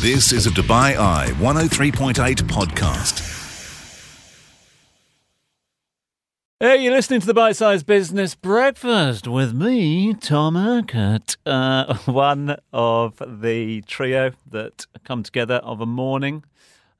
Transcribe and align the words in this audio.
This 0.00 0.32
is 0.32 0.46
a 0.46 0.50
Dubai 0.50 0.96
Eye 0.96 1.26
103.8 1.32 2.14
podcast. 2.44 3.20
Hey, 6.58 6.82
you're 6.82 6.94
listening 6.94 7.20
to 7.20 7.26
the 7.26 7.34
Bite 7.34 7.56
Size 7.56 7.82
Business 7.82 8.34
Breakfast 8.34 9.28
with 9.28 9.52
me, 9.52 10.14
Tom 10.14 10.56
Urquhart. 10.56 11.36
Uh, 11.44 11.94
one 12.06 12.56
of 12.72 13.20
the 13.42 13.82
trio 13.82 14.32
that 14.50 14.86
come 15.04 15.22
together 15.22 15.56
of 15.56 15.82
a 15.82 15.86
morning 15.86 16.44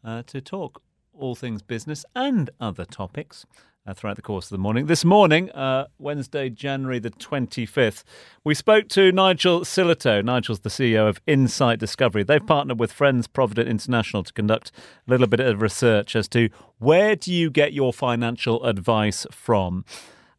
uh, 0.04 0.22
to 0.26 0.42
talk 0.42 0.82
all 1.14 1.34
things 1.34 1.62
business 1.62 2.04
and 2.14 2.50
other 2.60 2.84
topics 2.84 3.46
uh, 3.86 3.94
throughout 3.94 4.16
the 4.16 4.22
course 4.22 4.46
of 4.46 4.50
the 4.50 4.58
morning. 4.58 4.86
This 4.86 5.04
morning, 5.04 5.50
uh, 5.50 5.86
Wednesday, 5.98 6.50
January 6.50 6.98
the 6.98 7.10
25th, 7.10 8.04
we 8.44 8.54
spoke 8.54 8.88
to 8.88 9.12
Nigel 9.12 9.60
Sillito. 9.60 10.24
Nigel's 10.24 10.60
the 10.60 10.68
CEO 10.68 11.08
of 11.08 11.20
Insight 11.26 11.78
Discovery. 11.78 12.22
They've 12.22 12.44
partnered 12.44 12.78
with 12.78 12.92
Friends 12.92 13.26
Provident 13.26 13.68
International 13.68 14.22
to 14.22 14.32
conduct 14.32 14.72
a 15.06 15.10
little 15.10 15.26
bit 15.26 15.40
of 15.40 15.62
research 15.62 16.14
as 16.14 16.28
to 16.28 16.48
where 16.78 17.16
do 17.16 17.32
you 17.32 17.50
get 17.50 17.72
your 17.72 17.92
financial 17.92 18.64
advice 18.64 19.26
from. 19.30 19.84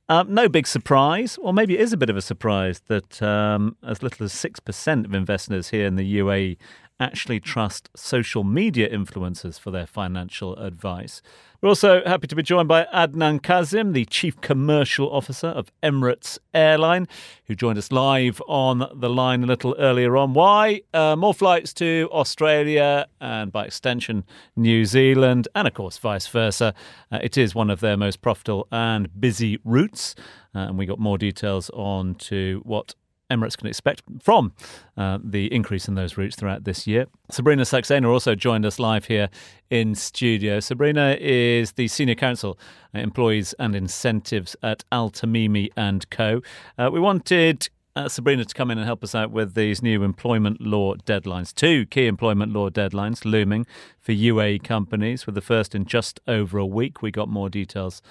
Um, 0.09 0.33
no 0.33 0.49
big 0.49 0.67
surprise, 0.67 1.37
or 1.41 1.53
maybe 1.53 1.75
it 1.75 1.79
is 1.79 1.93
a 1.93 1.97
bit 1.97 2.09
of 2.09 2.17
a 2.17 2.21
surprise, 2.21 2.81
that 2.87 3.21
um, 3.21 3.77
as 3.81 4.03
little 4.03 4.25
as 4.25 4.33
6% 4.33 5.05
of 5.05 5.13
investors 5.13 5.69
here 5.69 5.85
in 5.85 5.95
the 5.95 6.17
UAE 6.17 6.57
actually 7.01 7.39
trust 7.39 7.89
social 7.95 8.43
media 8.43 8.87
influencers 8.89 9.59
for 9.59 9.71
their 9.71 9.87
financial 9.87 10.55
advice. 10.57 11.21
We're 11.61 11.69
also 11.69 12.01
happy 12.05 12.25
to 12.27 12.35
be 12.35 12.41
joined 12.41 12.67
by 12.67 12.87
Adnan 12.93 13.43
Kazim, 13.43 13.93
the 13.93 14.05
Chief 14.05 14.39
Commercial 14.41 15.11
Officer 15.11 15.47
of 15.47 15.71
Emirates 15.83 16.39
Airline, 16.55 17.07
who 17.45 17.53
joined 17.53 17.77
us 17.77 17.91
live 17.91 18.41
on 18.47 18.87
the 18.95 19.09
line 19.09 19.43
a 19.43 19.47
little 19.47 19.75
earlier 19.77 20.17
on. 20.17 20.33
Why? 20.33 20.81
Uh, 20.91 21.15
more 21.15 21.35
flights 21.35 21.71
to 21.75 22.09
Australia 22.11 23.05
and, 23.19 23.51
by 23.51 23.65
extension, 23.65 24.23
New 24.55 24.85
Zealand, 24.85 25.47
and 25.53 25.67
of 25.67 25.75
course, 25.75 25.99
vice 25.99 26.27
versa. 26.27 26.73
Uh, 27.11 27.19
it 27.21 27.37
is 27.37 27.53
one 27.53 27.69
of 27.69 27.79
their 27.79 27.97
most 27.97 28.21
profitable 28.21 28.67
and 28.71 29.19
busy 29.19 29.59
routes. 29.63 30.15
Uh, 30.55 30.59
and 30.59 30.77
we 30.77 30.85
got 30.85 30.99
more 30.99 31.17
details 31.17 31.69
on 31.73 32.15
to 32.15 32.61
what 32.65 32.95
Emirates 33.31 33.57
can 33.57 33.67
expect 33.67 34.03
from 34.21 34.53
uh, 34.97 35.19
the 35.23 35.53
increase 35.53 35.87
in 35.87 35.95
those 35.95 36.17
routes 36.17 36.35
throughout 36.35 36.65
this 36.65 36.85
year. 36.85 37.07
Sabrina 37.29 37.63
Saxena 37.63 38.07
also 38.07 38.35
joined 38.35 38.65
us 38.65 38.77
live 38.79 39.05
here 39.05 39.29
in 39.69 39.95
studio. 39.95 40.59
Sabrina 40.59 41.17
is 41.19 41.73
the 41.73 41.87
Senior 41.87 42.15
Counsel, 42.15 42.59
Employees 42.93 43.53
and 43.57 43.75
Incentives 43.75 44.55
at 44.61 44.83
Al 44.91 45.09
Tamimi 45.09 45.69
and 45.77 46.09
Co. 46.09 46.41
Uh, 46.77 46.89
we 46.91 46.99
wanted 46.99 47.69
uh, 47.95 48.07
Sabrina 48.07 48.45
to 48.45 48.53
come 48.53 48.71
in 48.71 48.77
and 48.77 48.85
help 48.85 49.03
us 49.03 49.13
out 49.13 49.31
with 49.31 49.53
these 49.53 49.81
new 49.81 50.03
employment 50.03 50.61
law 50.61 50.95
deadlines. 50.95 51.53
Two 51.53 51.85
key 51.85 52.07
employment 52.07 52.53
law 52.53 52.69
deadlines 52.69 53.25
looming 53.25 53.65
for 53.99 54.13
UAE 54.13 54.63
companies, 54.63 55.25
with 55.25 55.35
the 55.35 55.41
first 55.41 55.75
in 55.75 55.85
just 55.85 56.19
over 56.27 56.57
a 56.57 56.65
week. 56.65 57.01
We 57.01 57.11
got 57.11 57.27
more 57.27 57.49
details 57.49 58.01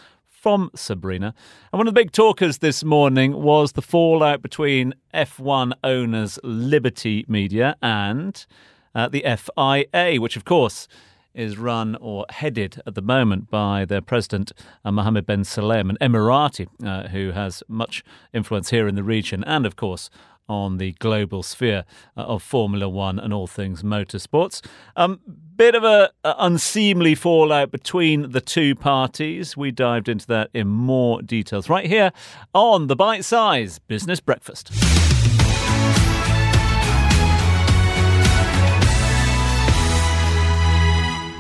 from 0.41 0.71
Sabrina. 0.75 1.35
And 1.73 1.79
one 1.79 1.87
of 1.87 1.95
the 1.95 2.01
big 2.01 2.13
talkers 2.13 2.59
this 2.59 2.83
morning 2.83 3.43
was 3.43 3.73
the 3.73 3.83
fallout 3.83 4.41
between 4.41 4.95
F1 5.13 5.73
owners 5.85 6.39
Liberty 6.43 7.27
Media 7.29 7.77
and 7.83 8.47
uh, 8.95 9.09
the 9.09 9.23
FIA, 9.23 10.21
which, 10.21 10.37
of 10.37 10.47
course, 10.47 10.89
is 11.35 11.59
run 11.59 11.97
or 12.01 12.25
headed 12.31 12.81
at 12.87 12.95
the 12.95 13.03
moment 13.03 13.51
by 13.51 13.85
their 13.85 14.01
president, 14.01 14.53
uh, 14.85 14.91
Mohammed 14.91 15.27
bin 15.27 15.43
Sulayem, 15.43 15.91
an 15.91 15.99
Emirati 16.01 16.67
uh, 16.85 17.09
who 17.09 17.33
has 17.33 17.63
much 17.69 18.03
influence 18.33 18.71
here 18.71 18.89
in 18.89 18.95
the 18.95 19.05
region 19.05 19.45
and, 19.45 19.67
of 19.67 19.77
course, 19.77 20.09
on 20.51 20.79
the 20.79 20.93
global 20.99 21.45
sphere 21.45 21.85
uh, 22.17 22.23
of 22.23 22.43
Formula 22.43 22.89
One 22.89 23.21
and 23.21 23.33
all 23.33 23.47
things 23.47 23.85
motorsports. 23.85 24.61
Um, 24.97 25.21
bit 25.57 25.77
of 25.77 25.85
a, 25.85 26.11
a, 26.25 26.35
unseemly 26.39 27.15
fallout 27.15 27.71
between 27.71 28.33
the 28.33 28.41
two 28.41 28.75
parties. 28.75 29.57
We 29.57 29.71
dived 29.71 30.09
into 30.09 30.27
that 30.27 30.51
in 30.53 30.67
more 30.67 31.23
details 31.23 31.69
right 31.69 31.87
here 31.87 32.11
on 32.53 32.89
the 32.89 32.97
Bite 32.97 33.25
Size 33.25 33.79
Business 33.79 34.19
Breakfast. 34.19 34.71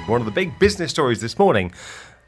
One 0.06 0.20
of 0.20 0.24
the 0.26 0.32
big 0.32 0.56
business 0.58 0.90
stories 0.90 1.20
this 1.20 1.38
morning 1.38 1.72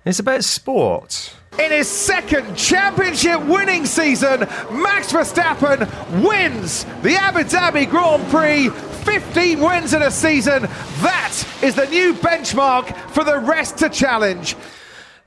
is 0.05 0.19
about 0.19 0.45
sport. 0.45 1.35
In 1.59 1.71
his 1.71 1.89
second 1.89 2.57
championship 2.57 3.45
winning 3.45 3.85
season, 3.85 4.41
Max 4.41 5.13
Verstappen 5.13 5.87
wins 6.27 6.85
the 7.03 7.15
Abu 7.15 7.41
Dhabi 7.41 7.89
Grand 7.89 8.27
Prix. 8.31 8.71
15 9.05 9.61
wins 9.61 9.93
in 9.93 10.03
a 10.03 10.11
season. 10.11 10.63
That 10.63 11.47
is 11.63 11.75
the 11.75 11.87
new 11.87 12.15
benchmark 12.15 12.97
for 13.11 13.25
the 13.25 13.39
rest 13.39 13.79
to 13.79 13.91
challenge. 13.91 14.57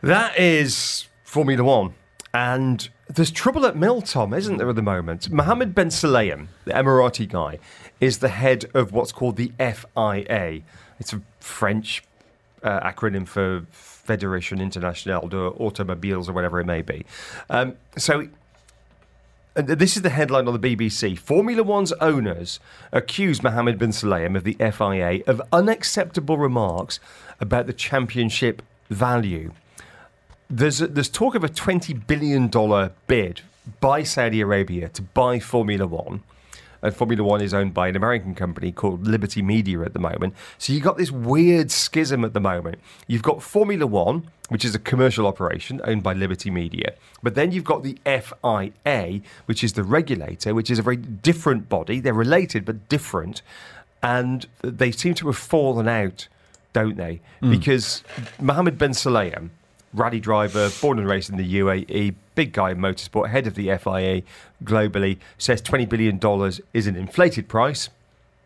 That 0.02 0.40
is 0.40 1.08
Formula 1.24 1.64
One. 1.64 1.94
And 2.34 2.90
there's 3.08 3.32
trouble 3.32 3.66
at 3.66 3.76
Mill, 3.76 4.02
Tom, 4.02 4.34
isn't 4.34 4.58
there, 4.58 4.70
at 4.70 4.76
the 4.76 4.82
moment? 4.82 5.30
Mohammed 5.30 5.76
bin 5.76 5.90
Sulayem, 5.90 6.48
the 6.66 6.72
Emirati 6.72 7.30
guy, 7.30 7.60
is 8.02 8.20
the 8.20 8.30
head 8.30 8.66
of 8.74 8.92
what's 8.92 9.12
called 9.12 9.36
the 9.38 9.52
FIA. 9.60 10.62
It's 11.00 11.14
a 11.14 11.22
French 11.40 12.04
uh, 12.64 12.80
acronym 12.80 13.28
for 13.28 13.66
Fédération 14.06 14.62
Internationale 14.62 15.28
de 15.28 15.38
Automobiles 15.38 16.30
or 16.30 16.34
whatever 16.34 16.60
it 16.60 16.66
may 16.66 16.82
be. 16.82 17.06
Um, 17.50 17.76
so 17.98 18.28
this 19.56 19.96
is 19.96 20.02
the 20.02 20.10
headline 20.10 20.48
on 20.48 20.60
the 20.60 20.76
BBC. 20.76 21.18
Formula 21.18 21.64
One's 21.64 21.94
owners 21.94 22.60
accuse 22.92 23.42
Mohammed 23.42 23.80
bin 23.80 23.92
Sulayem 23.92 24.36
of 24.36 24.44
the 24.44 24.54
FIA 24.54 25.24
of 25.28 25.42
unacceptable 25.54 26.38
remarks 26.38 27.00
about 27.40 27.66
the 27.66 27.74
championship 27.74 28.62
value. 28.90 29.52
There's, 30.50 30.80
there's 30.80 31.10
talk 31.10 31.36
of 31.36 31.44
a 31.44 31.50
$20 31.50 32.06
billion 32.06 32.50
bid 33.08 33.42
by 33.80 34.04
Saudi 34.04 34.42
Arabia 34.42 34.90
to 34.90 35.02
buy 35.02 35.40
Formula 35.40 35.88
One 35.88 36.22
and 36.86 36.96
Formula 36.96 37.24
One 37.24 37.42
is 37.42 37.54
owned 37.54 37.74
by 37.74 37.88
an 37.88 37.96
American 37.96 38.36
company 38.36 38.72
called 38.72 39.08
Liberty 39.08 39.42
Media 39.42 39.82
at 39.82 39.94
the 39.94 40.00
moment. 40.00 40.34
So 40.58 40.74
you've 40.74 40.84
got 40.84 40.98
this 40.98 41.12
weird 41.12 41.72
schism 41.72 42.24
at 42.24 42.34
the 42.34 42.40
moment. 42.40 42.80
You've 43.08 43.24
got 43.24 43.42
Formula 43.42 43.88
One, 43.88 44.30
which 44.50 44.64
is 44.64 44.76
a 44.76 44.80
commercial 44.80 45.26
operation 45.26 45.82
owned 45.84 46.04
by 46.04 46.14
Liberty 46.14 46.52
Media, 46.52 46.94
but 47.24 47.36
then 47.36 47.52
you've 47.52 47.64
got 47.64 47.84
the 47.84 47.98
FIA, 48.06 49.22
which 49.46 49.64
is 49.64 49.74
the 49.74 49.84
regulator, 49.84 50.54
which 50.54 50.70
is 50.70 50.80
a 50.80 50.84
very 50.84 50.98
different 50.98 51.68
body. 51.68 52.00
They're 52.00 52.14
related 52.14 52.66
but 52.66 52.88
different, 52.88 53.42
and 54.04 54.46
they 54.62 54.92
seem 54.92 55.16
to 55.16 55.28
have 55.28 55.38
fallen 55.38 55.88
out, 55.88 56.28
don't 56.74 56.98
they? 56.98 57.22
Mm. 57.42 57.52
Because 57.52 58.04
Mohammed 58.40 58.78
Ben 58.78 58.92
Sulayem 58.92 59.50
rally 59.94 60.20
driver, 60.20 60.70
born 60.82 61.00
and 61.00 61.08
raised 61.08 61.30
in 61.30 61.38
the 61.38 61.60
UAE, 61.60 62.16
big 62.36 62.54
guy 62.54 62.72
in 62.72 62.78
motorsport, 62.78 63.30
head 63.30 63.48
of 63.48 63.56
the 63.56 63.66
FIA 63.78 64.22
globally, 64.64 65.18
says 65.38 65.62
$20 65.62 65.90
billion 65.90 66.20
is 66.74 66.88
an 66.88 66.96
inflated 66.96 67.48
price, 67.48 67.90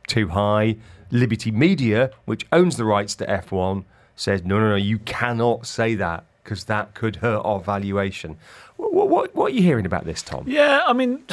too 0.08 0.30
high. 0.30 0.78
Liberty 1.12 1.52
Media, 1.52 2.12
which 2.26 2.46
owns 2.52 2.78
the 2.78 2.86
rights 2.86 3.16
to 3.16 3.26
F1, 3.26 3.84
says, 4.16 4.44
no, 4.44 4.60
no, 4.60 4.70
no, 4.70 4.76
you 4.76 5.00
cannot 5.00 5.66
say 5.66 5.96
that 5.96 6.24
because 6.44 6.66
that 6.66 6.94
could 6.94 7.18
hurt 7.18 7.42
our 7.46 7.60
valuation. 7.60 8.38
What, 8.78 9.10
what, 9.10 9.36
what, 9.36 9.52
are 9.52 9.56
you 9.56 9.62
hearing 9.62 9.86
about 9.86 10.06
this, 10.06 10.22
Tom? 10.22 10.46
Yeah, 10.48 10.82
I 10.86 10.94
mean, 10.94 11.24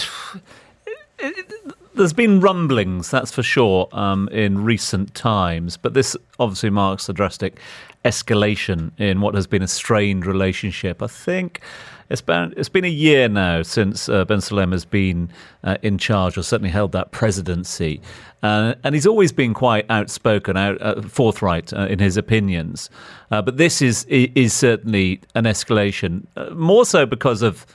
there's 1.95 2.13
been 2.13 2.41
rumblings, 2.41 3.11
that's 3.11 3.31
for 3.31 3.43
sure, 3.43 3.89
um, 3.93 4.29
in 4.29 4.65
recent 4.65 5.15
times, 5.15 5.77
but 5.77 5.95
this 5.95 6.17
obviously 6.39 6.71
marks 6.71 7.09
a 7.09 7.13
drastic 7.13 7.59
escalation 8.05 8.93
in 8.99 9.21
what 9.21 9.35
has 9.35 9.47
been 9.47 9.63
a 9.63 9.69
strained 9.69 10.27
relationship. 10.27 11.03
I 11.03 11.07
think 11.07 11.61
it's 12.09 12.21
been 12.21 12.55
it's 12.57 12.69
been 12.69 12.85
a 12.85 12.89
year 12.89 13.29
now 13.29 13.63
since 13.63 14.09
uh, 14.09 14.25
Ben 14.25 14.41
Salem 14.41 14.73
has 14.73 14.85
been 14.85 15.31
uh, 15.65 15.77
in 15.83 15.99
charge, 15.99 16.39
or 16.39 16.43
certainly 16.43 16.71
held 16.71 16.93
that 16.93 17.11
presidency, 17.11 18.01
uh, 18.43 18.75
and 18.85 18.95
he's 18.95 19.07
always 19.07 19.33
been 19.33 19.55
quite 19.55 19.87
outspoken, 19.91 20.57
out 20.57 20.81
uh, 20.81 21.03
forthright 21.03 21.73
uh, 21.73 21.87
in 21.87 21.99
his 21.99 22.17
opinions. 22.17 22.91
Uh, 23.31 23.43
but 23.43 23.57
this 23.57 23.83
is 23.83 24.05
is 24.05 24.53
certainly 24.53 25.21
an 25.35 25.45
escalation, 25.45 26.25
more 26.55 26.87
so 26.87 27.07
because 27.07 27.43
of 27.43 27.67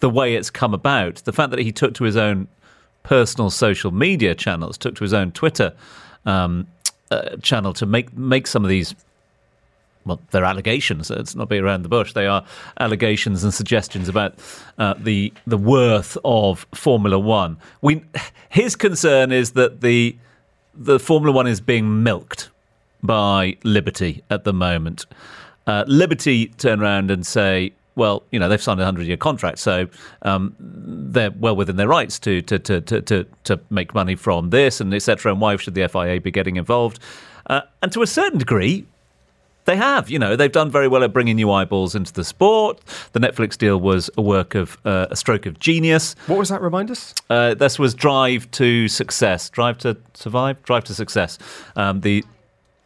the 0.00 0.10
way 0.10 0.34
it's 0.34 0.50
come 0.50 0.74
about, 0.74 1.16
the 1.24 1.32
fact 1.32 1.50
that 1.50 1.60
he 1.60 1.72
took 1.72 1.94
to 1.94 2.04
his 2.04 2.16
own 2.16 2.48
personal 3.02 3.50
social 3.50 3.90
media 3.90 4.34
channels, 4.34 4.76
took 4.76 4.94
to 4.94 5.04
his 5.04 5.14
own 5.14 5.32
Twitter. 5.32 5.72
Um, 6.26 6.66
channel 7.42 7.72
to 7.72 7.86
make 7.86 8.16
make 8.16 8.46
some 8.46 8.62
of 8.62 8.68
these 8.68 8.94
well, 10.10 10.20
they're 10.32 10.44
allegations. 10.44 11.10
It's 11.10 11.36
not 11.36 11.48
being 11.48 11.62
around 11.62 11.82
the 11.82 11.88
bush. 11.88 12.12
They 12.12 12.26
are 12.26 12.44
allegations 12.80 13.44
and 13.44 13.54
suggestions 13.54 14.08
about 14.08 14.34
uh, 14.78 14.94
the 14.98 15.32
the 15.46 15.56
worth 15.56 16.18
of 16.24 16.66
Formula 16.74 17.18
One. 17.18 17.56
We 17.80 18.02
his 18.48 18.74
concern 18.74 19.30
is 19.30 19.52
that 19.52 19.82
the 19.82 20.16
the 20.74 20.98
Formula 20.98 21.32
One 21.32 21.46
is 21.46 21.60
being 21.60 22.02
milked 22.02 22.50
by 23.04 23.56
Liberty 23.62 24.22
at 24.30 24.42
the 24.42 24.52
moment. 24.52 25.06
Uh, 25.66 25.84
Liberty 25.86 26.48
turn 26.58 26.82
around 26.82 27.10
and 27.12 27.24
say 27.24 27.72
well, 27.94 28.22
you 28.30 28.38
know, 28.38 28.48
they've 28.48 28.62
signed 28.62 28.80
a 28.80 28.84
hundred-year 28.84 29.16
contract, 29.16 29.58
so 29.58 29.86
um, 30.22 30.54
they're 30.58 31.32
well 31.32 31.54
within 31.54 31.76
their 31.76 31.88
rights 31.88 32.18
to 32.20 32.42
to, 32.42 32.58
to, 32.58 32.80
to, 32.80 33.00
to 33.02 33.26
to 33.44 33.60
make 33.70 33.94
money 33.94 34.16
from 34.16 34.50
this 34.50 34.80
and 34.80 34.92
etc. 34.92 35.30
And 35.30 35.40
why 35.40 35.56
should 35.56 35.74
the 35.74 35.86
FIA 35.86 36.20
be 36.20 36.32
getting 36.32 36.56
involved? 36.56 36.98
Uh, 37.46 37.62
and 37.82 37.92
to 37.92 38.02
a 38.02 38.06
certain 38.06 38.38
degree, 38.38 38.86
they 39.70 39.76
have. 39.76 40.10
You 40.10 40.18
know, 40.18 40.34
they've 40.36 40.50
done 40.50 40.70
very 40.70 40.88
well 40.88 41.04
at 41.04 41.12
bringing 41.12 41.36
new 41.36 41.50
eyeballs 41.50 41.94
into 41.94 42.12
the 42.12 42.24
sport. 42.24 42.80
The 43.12 43.20
Netflix 43.20 43.56
deal 43.56 43.80
was 43.80 44.10
a 44.18 44.22
work 44.22 44.54
of 44.54 44.76
uh, 44.84 45.06
a 45.10 45.16
stroke 45.16 45.46
of 45.46 45.58
genius. 45.60 46.16
What 46.26 46.38
was 46.38 46.48
that? 46.48 46.60
Remind 46.60 46.90
us. 46.90 47.14
Uh, 47.28 47.54
this 47.54 47.78
was 47.78 47.94
Drive 47.94 48.50
to 48.52 48.88
Success, 48.88 49.48
Drive 49.48 49.78
to 49.78 49.96
Survive, 50.14 50.60
Drive 50.64 50.84
to 50.84 50.94
Success. 50.94 51.38
Um, 51.76 52.00
the 52.00 52.24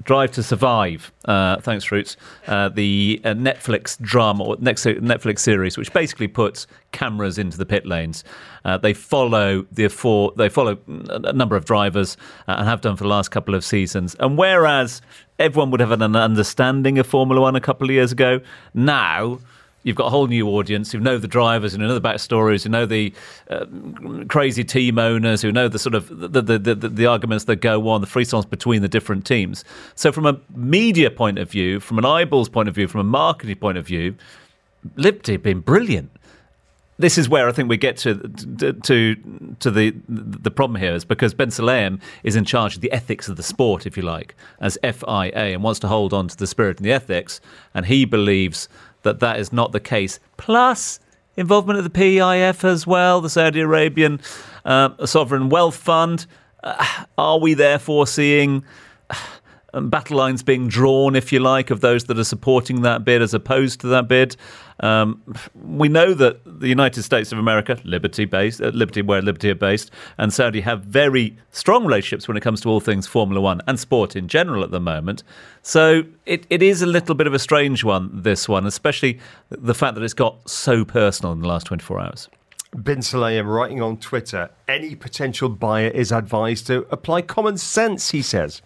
Drive 0.03 0.33
to 0.33 0.43
Survive. 0.43 1.13
Uh, 1.25 1.61
thanks, 1.61 1.91
Roots. 1.91 2.17
Uh, 2.47 2.69
the 2.69 3.21
uh, 3.25 3.31
Netflix 3.31 3.99
drama 4.01 4.45
or 4.45 4.57
Netflix 4.57 5.39
series, 5.39 5.79
which 5.79 5.93
basically 5.93 6.29
puts 6.29 6.67
cameras 6.93 7.39
into 7.39 7.57
the 7.57 7.65
pit 7.65 7.87
lanes. 7.87 8.25
Uh, 8.65 8.77
they 8.77 8.93
follow 8.93 9.67
the 9.73 9.89
four. 9.89 10.33
They 10.37 10.49
follow 10.49 10.79
a 11.09 11.33
number 11.33 11.57
of 11.57 11.65
drivers 11.65 12.17
uh, 12.49 12.57
and 12.59 12.69
have 12.69 12.81
done 12.81 12.97
for 12.97 13.05
the 13.05 13.09
last 13.09 13.31
couple 13.31 13.55
of 13.55 13.65
seasons. 13.65 14.15
And 14.21 14.37
whereas 14.37 15.01
everyone 15.39 15.71
would 15.71 15.81
have 15.81 15.93
an 15.93 16.03
understanding 16.17 16.99
of 16.99 17.07
Formula 17.07 17.41
One 17.41 17.57
a 17.57 17.61
couple 17.61 17.87
of 17.87 17.93
years 17.93 18.13
ago, 18.13 18.41
now 18.75 19.39
you've 19.85 19.97
got 19.97 20.07
a 20.07 20.11
whole 20.11 20.27
new 20.27 20.49
audience 20.49 20.91
who 20.91 20.99
know 20.99 21.19
the 21.19 21.29
drivers, 21.29 21.73
who 21.73 21.79
know 21.79 21.95
the 21.95 22.01
backstories, 22.01 22.65
who 22.65 22.71
know 22.71 22.87
the 22.87 23.13
uh, 23.49 23.67
crazy 24.29 24.65
team 24.65 24.99
owners, 24.99 25.41
who 25.43 25.53
know 25.53 25.69
the 25.69 25.79
sort 25.79 25.95
of 25.95 26.09
the, 26.09 26.43
the, 26.43 26.59
the, 26.59 26.75
the, 26.75 27.07
arguments 27.07 27.45
that 27.45 27.57
go 27.57 27.89
on, 27.89 28.01
the 28.01 28.07
frisons 28.07 28.47
between 28.47 28.83
the 28.83 28.89
different 28.89 29.25
teams. 29.25 29.65
So, 29.95 30.11
from 30.11 30.27
a 30.27 30.41
media 30.55 31.11
point 31.11 31.39
of 31.39 31.51
view, 31.51 31.79
from 31.79 31.99
an 31.99 32.05
eyeballs 32.05 32.49
point 32.49 32.69
of 32.69 32.75
view, 32.75 32.89
from 32.89 33.01
a 33.01 33.05
marketing 33.05 33.57
point 33.57 33.79
of 33.79 33.87
view, 33.87 34.17
Liberty 34.97 35.33
have 35.33 35.43
been 35.43 35.61
brilliant. 35.61 36.11
This 36.97 37.19
is 37.19 37.29
where 37.29 37.49
I 37.49 37.53
think 37.53 37.69
we 37.69 37.77
get 37.77 37.97
to 37.99 38.15
to 38.85 39.17
to 39.59 39.71
the 39.71 39.95
the 40.09 40.51
problem 40.51 40.81
here 40.81 40.95
is 40.95 41.05
because 41.05 41.35
Ben 41.35 41.49
Sulayem 41.49 42.01
is 42.23 42.37
in 42.37 42.45
charge 42.45 42.77
of 42.77 42.83
the 42.83 42.93
ethics 42.93 43.29
of 43.29 43.37
the 43.37 43.43
sport, 43.43 43.85
if 43.85 43.97
you 43.97 44.05
like, 44.05 44.37
as 44.61 44.79
FIA, 44.83 45.33
and 45.33 45.63
wants 45.63 45.81
to 45.81 45.89
hold 45.89 46.13
on 46.13 46.29
to 46.29 46.37
the 46.37 46.47
spirit 46.47 46.77
and 46.77 46.87
the 46.87 46.93
ethics, 46.93 47.41
and 47.75 47.87
he 47.87 48.05
believes 48.05 48.69
that 49.05 49.21
that 49.21 49.39
is 49.39 49.53
not 49.53 49.73
the 49.73 49.81
case. 49.81 50.19
Plus, 50.37 50.99
involvement 51.37 51.79
of 51.79 51.85
the 51.85 51.91
PIF 51.91 52.65
as 52.65 52.87
well, 52.87 53.21
the 53.21 53.31
Saudi 53.31 53.61
Arabian 53.61 54.21
uh, 54.65 55.07
Sovereign 55.07 55.49
Wealth 55.49 55.77
Fund. 55.77 56.27
Uh, 56.63 57.05
are 57.17 57.39
we 57.39 57.55
therefore 57.55 58.07
seeing 58.07 58.65
um, 59.75 59.91
battle 59.91 60.17
lines 60.17 60.43
being 60.43 60.69
drawn, 60.69 61.17
if 61.17 61.33
you 61.33 61.41
like, 61.41 61.71
of 61.71 61.81
those 61.81 62.05
that 62.05 62.19
are 62.19 62.25
supporting 62.25 62.83
that 62.83 63.05
bid 63.05 63.21
as 63.21 63.35
opposed 63.35 63.81
to 63.81 63.89
that 63.89 64.09
bid. 64.09 64.37
Um, 64.81 65.23
we 65.55 65.89
know 65.89 66.15
that 66.15 66.41
the 66.45 66.69
United 66.69 67.03
States 67.03 67.33
of 67.33 67.39
America, 67.39 67.79
Liberty 67.85 68.25
based, 68.25 68.61
uh, 68.61 68.69
Liberty 68.69 69.03
where 69.03 69.23
Liberty 69.23 69.51
are 69.51 69.55
based, 69.55 69.91
and 70.19 70.33
Saudi 70.33 70.61
have 70.63 70.83
very 70.83 71.37
strong 71.51 71.85
relationships 71.85 72.27
when 72.27 72.37
it 72.37 72.41
comes 72.41 72.61
to 72.63 72.69
all 72.69 72.81
things 72.81 73.07
Formula 73.07 73.41
One 73.41 73.61
and 73.67 73.79
sport 73.79 74.17
in 74.17 74.29
general 74.29 74.65
at 74.65 74.71
the 74.71 74.81
moment. 74.81 75.23
So 75.63 76.05
it, 76.27 76.47
it 76.51 76.63
is 76.63 76.83
a 76.83 76.87
little 76.87 77.15
bit 77.15 77.27
of 77.27 77.35
a 77.35 77.39
strange 77.39 77.85
one, 77.85 78.11
this 78.13 78.49
one, 78.49 78.67
especially 78.67 79.19
the 79.51 79.75
fact 79.75 79.95
that 79.97 80.03
it's 80.03 80.15
got 80.15 80.49
so 80.49 80.85
personal 80.85 81.33
in 81.33 81.41
the 81.41 81.49
last 81.49 81.67
24 81.67 82.01
hours. 82.01 82.29
Bin 82.83 82.99
Sulayem 82.99 83.47
writing 83.47 83.81
on 83.81 83.99
Twitter, 83.99 84.51
any 84.67 84.97
potential 84.97 85.49
buyer 85.49 85.89
is 85.89 86.11
advised 86.11 86.67
to 86.67 86.87
apply 86.91 87.23
common 87.23 87.57
sense, 87.57 88.11
he 88.11 88.21
says 88.21 88.63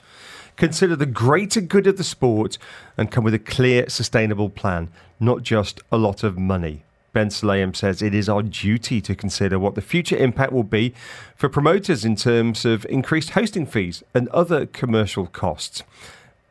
consider 0.59 0.97
the 0.97 1.07
greater 1.07 1.63
good 1.63 1.87
of 1.87 1.97
the 1.97 2.05
sport, 2.05 2.59
and 2.99 3.11
come 3.11 3.25
with 3.25 3.33
a 3.33 3.39
clear, 3.39 3.89
sustainable 3.89 4.51
plan, 4.51 4.89
not 5.19 5.43
just 5.43 5.81
a 5.91 5.97
lot 5.97 6.23
of 6.23 6.37
money. 6.37 6.83
Ben 7.15 7.29
Sulayem 7.29 7.75
says 7.75 8.03
it 8.03 8.15
is 8.15 8.29
our 8.29 8.43
duty 8.43 9.01
to 9.01 9.15
consider 9.15 9.59
what 9.59 9.75
the 9.75 9.81
future 9.81 10.17
impact 10.17 10.53
will 10.53 10.63
be 10.63 10.93
for 11.35 11.49
promoters 11.49 12.05
in 12.05 12.17
terms 12.17 12.67
of 12.67 12.85
increased 12.87 13.31
hosting 13.31 13.65
fees 13.65 14.03
and 14.13 14.29
other 14.29 14.67
commercial 14.67 15.27
costs. 15.27 15.83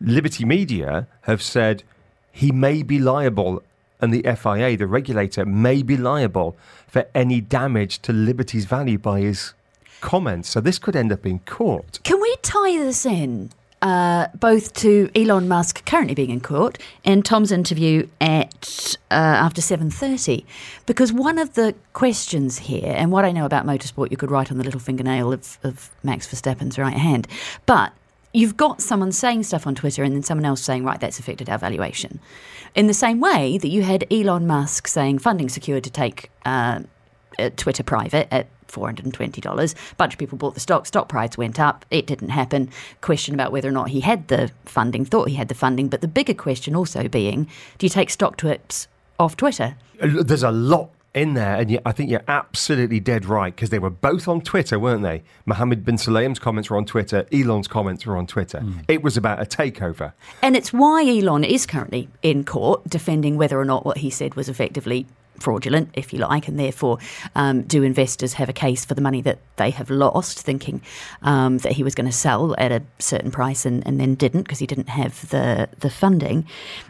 Liberty 0.02 0.46
Media 0.46 1.08
have 1.22 1.42
said 1.42 1.84
he 2.32 2.52
may 2.52 2.82
be 2.84 3.00
liable, 3.00 3.62
and 4.00 4.14
the 4.14 4.24
FIA, 4.24 4.78
the 4.78 4.88
regulator, 4.88 5.46
may 5.46 5.84
be 5.84 5.98
liable 5.98 6.56
for 6.88 7.06
any 7.14 7.42
damage 7.42 8.00
to 8.04 8.14
Liberty's 8.14 8.66
value 8.66 8.98
by 8.98 9.22
his 9.22 9.54
comments. 10.02 10.50
So 10.50 10.62
this 10.62 10.80
could 10.80 10.96
end 10.96 11.12
up 11.12 11.26
in 11.26 11.40
court. 11.40 12.00
Can 12.04 12.22
we 12.22 12.36
tie 12.42 12.78
this 12.78 13.06
in 13.06 13.50
uh, 13.82 14.28
both 14.40 14.74
to 14.76 15.10
Elon 15.16 15.48
Musk 15.48 15.86
currently 15.86 16.16
being 16.16 16.30
in 16.30 16.42
court 16.42 16.78
and 17.06 17.24
Tom's 17.24 17.52
interview 17.52 18.08
at 18.20 18.98
uh, 19.12 19.14
after 19.14 19.62
seven 19.62 19.90
thirty, 19.90 20.46
because 20.86 21.14
one 21.14 21.38
of 21.38 21.54
the 21.54 21.76
questions 21.94 22.58
here, 22.58 22.94
and 22.98 23.12
what 23.12 23.26
I 23.26 23.32
know 23.32 23.46
about 23.46 23.66
motorsport, 23.66 24.12
you 24.12 24.18
could 24.18 24.32
write 24.32 24.52
on 24.52 24.58
the 24.58 24.64
little 24.64 24.80
fingernail 24.80 25.32
of, 25.34 25.58
of 25.64 25.92
Max 26.04 26.28
Verstappen's 26.28 26.78
right 26.78 26.98
hand, 26.98 27.28
but 27.66 27.94
you've 28.34 28.58
got 28.58 28.82
someone 28.82 29.12
saying 29.12 29.44
stuff 29.44 29.66
on 29.66 29.74
Twitter 29.74 30.04
and 30.04 30.14
then 30.14 30.22
someone 30.22 30.46
else 30.46 30.62
saying, 30.62 30.84
right, 30.84 31.00
that's 31.00 31.18
affected 31.18 31.50
our 31.50 31.58
valuation. 31.58 32.20
In 32.76 32.88
the 32.88 32.94
same 32.94 33.20
way 33.20 33.58
that 33.58 33.70
you 33.70 33.84
had 33.84 34.06
Elon 34.12 34.46
Musk 34.46 34.88
saying 34.88 35.20
funding 35.20 35.50
secured 35.50 35.84
to 35.86 35.90
take 35.90 36.30
uh, 36.46 36.82
Twitter 37.56 37.84
private 37.84 38.28
at 38.32 38.48
$420. 38.68 39.92
A 39.92 39.96
bunch 39.96 40.14
of 40.14 40.20
people 40.20 40.38
bought 40.38 40.54
the 40.54 40.60
stock. 40.60 40.86
Stock 40.86 41.10
price 41.10 41.38
went 41.38 41.60
up. 41.60 41.86
It 41.92 42.08
didn't 42.08 42.30
happen. 42.30 42.70
Question 43.02 43.34
about 43.34 43.52
whether 43.52 43.70
or 43.70 43.72
not 43.72 43.90
he 43.90 44.02
had 44.02 44.28
the 44.28 44.52
funding, 44.66 45.06
thought 45.06 45.30
he 45.30 45.36
had 45.36 45.48
the 45.48 45.56
funding. 45.56 45.88
But 45.88 46.02
the 46.02 46.08
bigger 46.08 46.34
question 46.34 46.76
also 46.76 47.08
being 47.08 47.48
do 47.78 47.86
you 47.86 47.90
take 47.90 48.10
StockTwits 48.10 48.88
off 49.20 49.38
Twitter? 49.38 49.76
Uh, 50.02 50.24
there's 50.24 50.44
a 50.44 50.52
lot 50.52 50.90
in 51.18 51.34
there, 51.34 51.56
and 51.56 51.80
I 51.86 51.92
think 51.92 52.12
you're 52.12 52.24
absolutely 52.28 53.00
dead 53.00 53.26
right 53.26 53.54
because 53.54 53.72
they 53.72 53.80
were 53.80 53.90
both 53.90 54.28
on 54.28 54.42
Twitter, 54.42 54.78
weren't 54.78 55.02
they? 55.02 55.24
Mohammed 55.46 55.84
bin 55.84 55.96
Sulayem's 55.96 56.38
comments 56.38 56.70
were 56.70 56.78
on 56.78 56.86
Twitter, 56.86 57.26
Elon's 57.34 57.68
comments 57.68 58.06
were 58.06 58.16
on 58.16 58.28
Twitter. 58.28 58.60
Mm. 58.60 58.86
It 58.88 59.02
was 59.02 59.18
about 59.18 59.42
a 59.42 59.46
takeover. 59.46 60.14
And 60.42 60.56
it's 60.56 60.72
why 60.72 61.04
Elon 61.04 61.44
is 61.44 61.66
currently 61.66 62.10
in 62.22 62.44
court 62.44 62.88
defending 62.88 63.36
whether 63.36 63.60
or 63.60 63.66
not 63.66 63.86
what 63.86 63.98
he 63.98 64.10
said 64.10 64.36
was 64.36 64.48
effectively 64.48 65.08
fraudulent, 65.42 65.90
if 65.94 66.14
you 66.14 66.20
like, 66.20 66.48
and 66.48 66.60
therefore 66.60 67.00
um, 67.36 67.64
do 67.64 67.84
investors 67.84 68.34
have 68.34 68.50
a 68.50 68.54
case 68.54 68.86
for 68.86 68.94
the 68.94 69.02
money 69.02 69.22
that 69.22 69.40
they 69.58 69.72
have 69.72 69.90
lost, 69.90 70.40
thinking 70.40 70.82
um, 71.22 71.60
that 71.60 71.74
he 71.74 71.84
was 71.84 71.96
going 71.96 72.06
to 72.06 72.12
sell 72.12 72.56
at 72.58 72.72
a 72.72 72.82
certain 73.00 73.32
price 73.32 73.66
and, 73.66 73.86
and 73.88 74.00
then 74.00 74.16
didn't 74.16 74.44
because 74.44 74.60
he 74.60 74.68
didn't 74.68 74.90
have 74.90 75.30
the, 75.30 75.70
the 75.80 75.90
funding. 75.90 76.46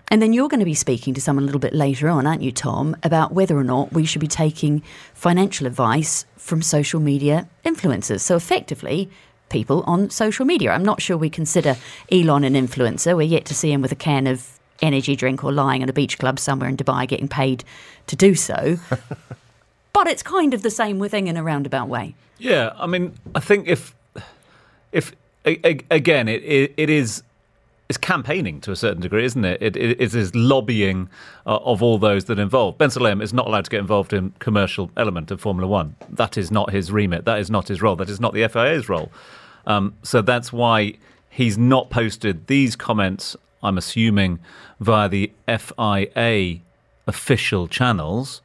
And 0.09 0.21
then 0.21 0.33
you're 0.33 0.49
going 0.49 0.59
to 0.59 0.65
be 0.65 0.73
speaking 0.73 1.13
to 1.13 1.21
someone 1.21 1.43
a 1.43 1.45
little 1.45 1.59
bit 1.59 1.73
later 1.73 2.09
on, 2.09 2.25
aren't 2.25 2.41
you, 2.41 2.51
Tom, 2.51 2.95
about 3.03 3.33
whether 3.33 3.57
or 3.57 3.63
not 3.63 3.93
we 3.93 4.05
should 4.05 4.21
be 4.21 4.27
taking 4.27 4.81
financial 5.13 5.67
advice 5.67 6.25
from 6.37 6.61
social 6.61 6.99
media 6.99 7.47
influencers. 7.65 8.21
So 8.21 8.35
effectively, 8.35 9.09
people 9.49 9.83
on 9.85 10.09
social 10.09 10.45
media. 10.45 10.71
I'm 10.71 10.83
not 10.83 11.01
sure 11.01 11.17
we 11.17 11.29
consider 11.29 11.77
Elon 12.11 12.43
an 12.43 12.53
influencer. 12.53 13.15
We're 13.15 13.23
yet 13.23 13.45
to 13.45 13.53
see 13.53 13.71
him 13.71 13.81
with 13.81 13.91
a 13.91 13.95
can 13.95 14.27
of 14.27 14.56
energy 14.81 15.15
drink 15.15 15.43
or 15.43 15.51
lying 15.51 15.83
at 15.83 15.89
a 15.89 15.93
beach 15.93 16.19
club 16.19 16.39
somewhere 16.39 16.69
in 16.69 16.77
Dubai 16.77 17.07
getting 17.07 17.27
paid 17.27 17.63
to 18.07 18.15
do 18.15 18.35
so. 18.35 18.77
but 19.93 20.07
it's 20.07 20.23
kind 20.23 20.53
of 20.53 20.61
the 20.61 20.71
same 20.71 20.99
with 20.99 21.11
thing 21.11 21.27
in 21.27 21.37
a 21.37 21.43
roundabout 21.43 21.87
way. 21.87 22.15
Yeah, 22.37 22.71
I 22.77 22.87
mean, 22.87 23.15
I 23.33 23.39
think 23.39 23.67
if 23.67 23.95
if 24.91 25.13
again, 25.45 26.27
it 26.27 26.43
it, 26.43 26.73
it 26.77 26.89
is 26.89 27.23
it's 27.89 27.97
campaigning 27.97 28.59
to 28.61 28.71
a 28.71 28.75
certain 28.75 29.01
degree, 29.01 29.23
isn't 29.23 29.45
it? 29.45 29.61
It, 29.61 29.77
it, 29.77 30.01
it 30.01 30.13
is 30.13 30.35
lobbying 30.35 31.09
uh, 31.45 31.57
of 31.57 31.81
all 31.81 31.97
those 31.97 32.25
that 32.25 32.37
are 32.37 32.41
involved. 32.41 32.77
Ben 32.77 32.89
Salem 32.89 33.21
is 33.21 33.33
not 33.33 33.47
allowed 33.47 33.63
to 33.65 33.71
get 33.71 33.79
involved 33.79 34.11
in 34.11 34.31
commercial 34.39 34.91
element 34.97 35.31
of 35.31 35.39
Formula 35.39 35.67
One. 35.67 35.95
That 36.09 36.37
is 36.37 36.51
not 36.51 36.71
his 36.71 36.91
remit. 36.91 37.23
That 37.25 37.39
is 37.39 37.49
not 37.49 37.69
his 37.69 37.81
role. 37.81 37.95
That 37.95 38.09
is 38.09 38.19
not 38.19 38.33
the 38.33 38.45
FIA's 38.47 38.89
role. 38.89 39.09
Um, 39.65 39.95
so 40.03 40.21
that's 40.21 40.51
why 40.51 40.95
he's 41.29 41.57
not 41.57 41.89
posted 41.89 42.47
these 42.47 42.75
comments 42.75 43.35
I'm 43.63 43.77
assuming, 43.77 44.39
via 44.79 45.09
the 45.09 45.31
FIA 45.47 46.59
official 47.07 47.67
channels. 47.67 48.41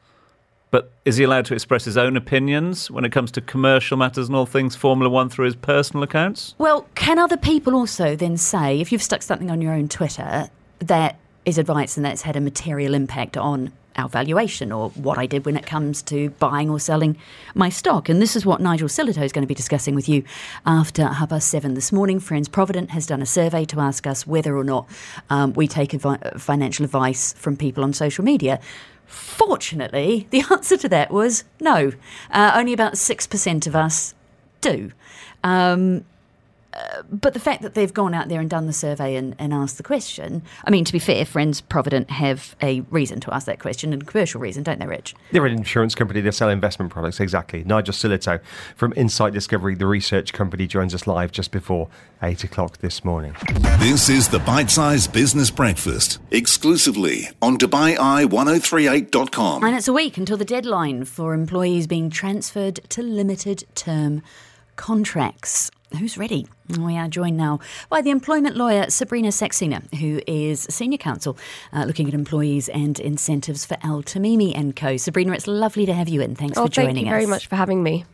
But 0.71 0.91
is 1.05 1.17
he 1.17 1.23
allowed 1.23 1.45
to 1.45 1.53
express 1.53 1.85
his 1.85 1.97
own 1.97 2.17
opinions 2.17 2.89
when 2.89 3.05
it 3.05 3.11
comes 3.11 3.31
to 3.33 3.41
commercial 3.41 3.95
matters 3.95 4.27
and 4.27 4.35
all 4.35 4.47
things 4.47 4.75
Formula 4.75 5.07
One 5.07 5.29
through 5.29 5.45
his 5.45 5.55
personal 5.55 6.03
accounts? 6.03 6.55
Well, 6.57 6.87
can 6.95 7.19
other 7.19 7.37
people 7.37 7.75
also 7.75 8.15
then 8.15 8.37
say, 8.37 8.81
if 8.81 8.91
you've 8.91 9.03
stuck 9.03 9.21
something 9.21 9.51
on 9.51 9.61
your 9.61 9.73
own 9.73 9.87
Twitter 9.87 10.49
that 10.79 11.19
is 11.45 11.57
advice 11.57 11.95
and 11.95 12.05
that's 12.05 12.23
had 12.23 12.35
a 12.35 12.41
material 12.41 12.95
impact 12.95 13.37
on 13.37 13.71
our 13.95 14.09
valuation 14.09 14.71
or 14.71 14.89
what 14.91 15.17
I 15.17 15.25
did 15.25 15.45
when 15.45 15.55
it 15.55 15.65
comes 15.65 16.01
to 16.03 16.29
buying 16.31 16.69
or 16.69 16.79
selling 16.79 17.17
my 17.53 17.69
stock. 17.69 18.09
And 18.09 18.21
this 18.21 18.35
is 18.35 18.45
what 18.45 18.61
Nigel 18.61 18.87
Sillito 18.87 19.23
is 19.23 19.31
going 19.31 19.43
to 19.43 19.47
be 19.47 19.53
discussing 19.53 19.95
with 19.95 20.09
you 20.09 20.23
after 20.65 21.05
half 21.07 21.29
past 21.29 21.49
seven 21.49 21.73
this 21.73 21.91
morning. 21.91 22.19
Friends 22.19 22.47
Provident 22.47 22.91
has 22.91 23.05
done 23.05 23.21
a 23.21 23.25
survey 23.25 23.65
to 23.65 23.79
ask 23.79 24.07
us 24.07 24.25
whether 24.27 24.57
or 24.57 24.63
not 24.63 24.87
um, 25.29 25.53
we 25.53 25.67
take 25.67 25.91
advi- 25.91 26.39
financial 26.39 26.85
advice 26.85 27.33
from 27.33 27.55
people 27.55 27.83
on 27.83 27.93
social 27.93 28.23
media. 28.23 28.59
Fortunately, 29.05 30.27
the 30.31 30.43
answer 30.51 30.77
to 30.77 30.89
that 30.89 31.11
was 31.11 31.43
no. 31.59 31.91
Uh, 32.31 32.51
only 32.55 32.73
about 32.73 32.93
6% 32.93 33.67
of 33.67 33.75
us 33.75 34.13
do. 34.61 34.91
Um, 35.43 36.05
but 37.09 37.33
the 37.33 37.39
fact 37.39 37.61
that 37.61 37.73
they've 37.73 37.93
gone 37.93 38.13
out 38.13 38.29
there 38.29 38.39
and 38.39 38.49
done 38.49 38.67
the 38.67 38.73
survey 38.73 39.15
and, 39.15 39.35
and 39.37 39.53
asked 39.53 39.77
the 39.77 39.83
question, 39.83 40.41
I 40.63 40.71
mean, 40.71 40.85
to 40.85 40.93
be 40.93 40.99
fair, 40.99 41.25
Friends 41.25 41.59
Provident 41.61 42.09
have 42.09 42.55
a 42.61 42.79
reason 42.89 43.19
to 43.21 43.33
ask 43.33 43.45
that 43.47 43.59
question 43.59 43.93
and 43.93 44.01
a 44.01 44.05
commercial 44.05 44.41
reason, 44.41 44.63
don't 44.63 44.79
they, 44.79 44.87
Rich? 44.87 45.15
They're 45.31 45.45
an 45.45 45.53
insurance 45.53 45.95
company. 45.95 46.19
They 46.21 46.31
sell 46.31 46.49
investment 46.49 46.91
products. 46.91 47.19
Exactly. 47.19 47.63
Nigel 47.63 47.93
Sillito 47.93 48.39
from 48.75 48.93
Insight 48.95 49.33
Discovery, 49.33 49.75
the 49.75 49.85
research 49.85 50.33
company, 50.33 50.65
joins 50.67 50.95
us 50.95 51.07
live 51.07 51.31
just 51.31 51.51
before 51.51 51.87
eight 52.21 52.43
o'clock 52.43 52.79
this 52.79 53.05
morning. 53.05 53.35
This 53.79 54.09
is 54.09 54.29
the 54.29 54.39
Bite 54.39 54.71
Size 54.71 55.07
Business 55.07 55.51
Breakfast, 55.51 56.19
exclusively 56.31 57.29
on 57.41 57.57
DubaiEye1038.com. 57.57 59.63
And 59.63 59.75
it's 59.75 59.87
a 59.87 59.93
week 59.93 60.17
until 60.17 60.37
the 60.37 60.45
deadline 60.45 61.05
for 61.05 61.33
employees 61.33 61.87
being 61.87 62.09
transferred 62.09 62.81
to 62.89 63.01
limited 63.01 63.63
term 63.75 64.21
contracts. 64.75 65.71
Who's 65.97 66.17
ready? 66.17 66.47
We 66.79 66.97
are 66.97 67.07
joined 67.07 67.37
now 67.37 67.59
by 67.89 68.01
the 68.01 68.09
employment 68.09 68.57
lawyer 68.57 68.89
Sabrina 68.89 69.29
Saxena, 69.29 69.93
who 69.95 70.21
is 70.25 70.61
senior 70.69 70.97
counsel 70.97 71.37
uh, 71.71 71.85
looking 71.85 72.07
at 72.07 72.15
employees 72.15 72.67
and 72.69 72.99
incentives 72.99 73.63
for 73.63 73.77
Al 73.83 74.01
Tamimi 74.01 74.53
and 74.55 74.75
Co. 74.75 74.97
Sabrina, 74.97 75.33
it's 75.33 75.45
lovely 75.45 75.85
to 75.85 75.93
have 75.93 76.09
you 76.09 76.21
in. 76.21 76.35
Thanks 76.35 76.57
oh, 76.57 76.65
for 76.65 76.71
joining 76.71 76.89
us. 76.89 76.95
Thank 76.95 77.05
you 77.05 77.11
us. 77.11 77.11
very 77.11 77.25
much 77.27 77.47
for 77.47 77.55
having 77.55 77.83
me. 77.83 78.05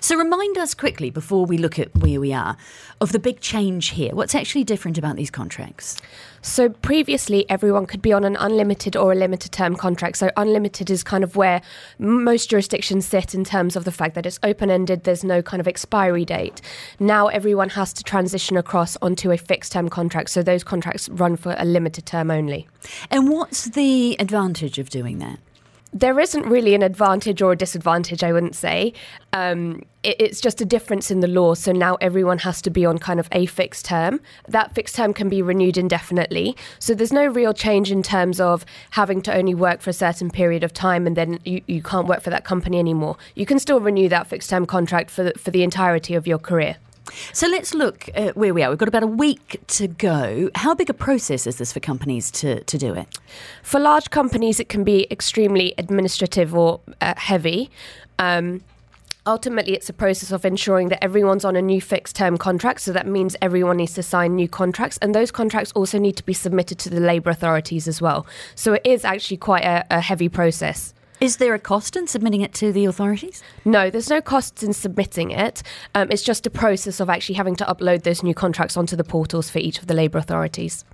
So, 0.00 0.16
remind 0.16 0.58
us 0.58 0.74
quickly 0.74 1.10
before 1.10 1.46
we 1.46 1.58
look 1.58 1.78
at 1.78 1.94
where 1.96 2.20
we 2.20 2.32
are 2.32 2.56
of 3.00 3.12
the 3.12 3.18
big 3.18 3.40
change 3.40 3.90
here. 3.90 4.14
What's 4.14 4.34
actually 4.34 4.64
different 4.64 4.98
about 4.98 5.16
these 5.16 5.30
contracts? 5.30 5.96
So, 6.42 6.70
previously, 6.70 7.48
everyone 7.50 7.86
could 7.86 8.00
be 8.00 8.12
on 8.12 8.24
an 8.24 8.36
unlimited 8.36 8.96
or 8.96 9.12
a 9.12 9.14
limited 9.14 9.52
term 9.52 9.76
contract. 9.76 10.16
So, 10.16 10.30
unlimited 10.36 10.90
is 10.90 11.02
kind 11.02 11.22
of 11.22 11.36
where 11.36 11.60
most 11.98 12.48
jurisdictions 12.50 13.06
sit 13.06 13.34
in 13.34 13.44
terms 13.44 13.76
of 13.76 13.84
the 13.84 13.92
fact 13.92 14.14
that 14.14 14.24
it's 14.24 14.38
open 14.42 14.70
ended, 14.70 15.04
there's 15.04 15.24
no 15.24 15.42
kind 15.42 15.60
of 15.60 15.68
expiry 15.68 16.24
date. 16.24 16.62
Now, 16.98 17.26
everyone 17.28 17.70
has 17.70 17.92
to 17.94 18.02
transition 18.02 18.56
across 18.56 18.96
onto 19.02 19.30
a 19.30 19.36
fixed 19.36 19.72
term 19.72 19.88
contract. 19.88 20.30
So, 20.30 20.42
those 20.42 20.64
contracts 20.64 21.08
run 21.10 21.36
for 21.36 21.54
a 21.58 21.64
limited 21.64 22.06
term 22.06 22.30
only. 22.30 22.66
And 23.10 23.28
what's 23.28 23.66
the 23.66 24.16
advantage 24.18 24.78
of 24.78 24.88
doing 24.88 25.18
that? 25.18 25.38
There 25.92 26.20
isn't 26.20 26.46
really 26.46 26.74
an 26.74 26.82
advantage 26.82 27.42
or 27.42 27.52
a 27.52 27.56
disadvantage, 27.56 28.22
I 28.22 28.32
wouldn't 28.32 28.54
say. 28.54 28.92
Um, 29.32 29.82
it, 30.02 30.16
it's 30.20 30.40
just 30.40 30.60
a 30.60 30.64
difference 30.64 31.10
in 31.10 31.20
the 31.20 31.26
law. 31.26 31.54
So 31.54 31.72
now 31.72 31.96
everyone 32.00 32.38
has 32.38 32.62
to 32.62 32.70
be 32.70 32.86
on 32.86 32.98
kind 32.98 33.18
of 33.18 33.28
a 33.32 33.46
fixed 33.46 33.86
term. 33.86 34.20
That 34.48 34.74
fixed 34.74 34.94
term 34.94 35.12
can 35.12 35.28
be 35.28 35.42
renewed 35.42 35.76
indefinitely. 35.76 36.56
So 36.78 36.94
there's 36.94 37.12
no 37.12 37.26
real 37.26 37.52
change 37.52 37.90
in 37.90 38.02
terms 38.02 38.40
of 38.40 38.64
having 38.90 39.20
to 39.22 39.34
only 39.34 39.54
work 39.54 39.80
for 39.80 39.90
a 39.90 39.94
certain 39.94 40.30
period 40.30 40.62
of 40.62 40.72
time 40.72 41.06
and 41.06 41.16
then 41.16 41.40
you, 41.44 41.62
you 41.66 41.82
can't 41.82 42.06
work 42.06 42.22
for 42.22 42.30
that 42.30 42.44
company 42.44 42.78
anymore. 42.78 43.16
You 43.34 43.46
can 43.46 43.58
still 43.58 43.80
renew 43.80 44.08
that 44.08 44.26
fixed 44.26 44.50
term 44.50 44.66
contract 44.66 45.10
for 45.10 45.24
the, 45.24 45.32
for 45.32 45.50
the 45.50 45.62
entirety 45.62 46.14
of 46.14 46.26
your 46.26 46.38
career. 46.38 46.76
So 47.32 47.46
let's 47.48 47.74
look 47.74 48.08
at 48.14 48.36
where 48.36 48.54
we 48.54 48.62
are. 48.62 48.70
We've 48.70 48.78
got 48.78 48.88
about 48.88 49.02
a 49.02 49.08
week 49.08 49.60
to 49.68 49.88
go. 49.88 50.50
How 50.54 50.74
big 50.74 50.90
a 50.90 50.94
process 50.94 51.46
is 51.46 51.56
this 51.56 51.72
for 51.72 51.80
companies 51.80 52.30
to, 52.32 52.62
to 52.64 52.78
do 52.78 52.94
it? 52.94 53.18
For 53.62 53.80
large 53.80 54.10
companies, 54.10 54.60
it 54.60 54.68
can 54.68 54.84
be 54.84 55.06
extremely 55.10 55.74
administrative 55.78 56.54
or 56.54 56.80
uh, 57.00 57.14
heavy. 57.16 57.70
Um, 58.18 58.62
ultimately 59.26 59.74
it's 59.74 59.88
a 59.88 59.92
process 59.92 60.32
of 60.32 60.44
ensuring 60.44 60.88
that 60.88 61.02
everyone's 61.04 61.44
on 61.44 61.56
a 61.56 61.62
new 61.62 61.80
fixed 61.80 62.16
term 62.16 62.38
contract 62.38 62.80
so 62.80 62.92
that 62.92 63.06
means 63.06 63.36
everyone 63.42 63.76
needs 63.76 63.94
to 63.94 64.02
sign 64.02 64.34
new 64.34 64.48
contracts 64.48 64.98
and 65.02 65.14
those 65.14 65.30
contracts 65.30 65.72
also 65.72 65.98
need 65.98 66.16
to 66.16 66.24
be 66.24 66.32
submitted 66.32 66.78
to 66.78 66.88
the 66.88 67.00
labour 67.00 67.30
authorities 67.30 67.86
as 67.86 68.00
well 68.00 68.26
so 68.54 68.72
it 68.72 68.82
is 68.84 69.04
actually 69.04 69.36
quite 69.36 69.62
a, 69.62 69.84
a 69.90 70.00
heavy 70.00 70.28
process 70.28 70.94
is 71.20 71.36
there 71.36 71.52
a 71.52 71.58
cost 71.58 71.96
in 71.96 72.06
submitting 72.06 72.40
it 72.40 72.54
to 72.54 72.72
the 72.72 72.86
authorities? 72.86 73.42
No, 73.64 73.90
there's 73.90 74.08
no 74.08 74.22
costs 74.22 74.62
in 74.62 74.72
submitting 74.72 75.30
it. 75.30 75.62
Um, 75.94 76.08
it's 76.10 76.22
just 76.22 76.46
a 76.46 76.50
process 76.50 76.98
of 76.98 77.10
actually 77.10 77.34
having 77.34 77.56
to 77.56 77.64
upload 77.66 78.04
those 78.04 78.22
new 78.22 78.34
contracts 78.34 78.76
onto 78.76 78.96
the 78.96 79.04
portals 79.04 79.50
for 79.50 79.58
each 79.58 79.78
of 79.78 79.86
the 79.86 79.94
labour 79.94 80.18
authorities. 80.18 80.84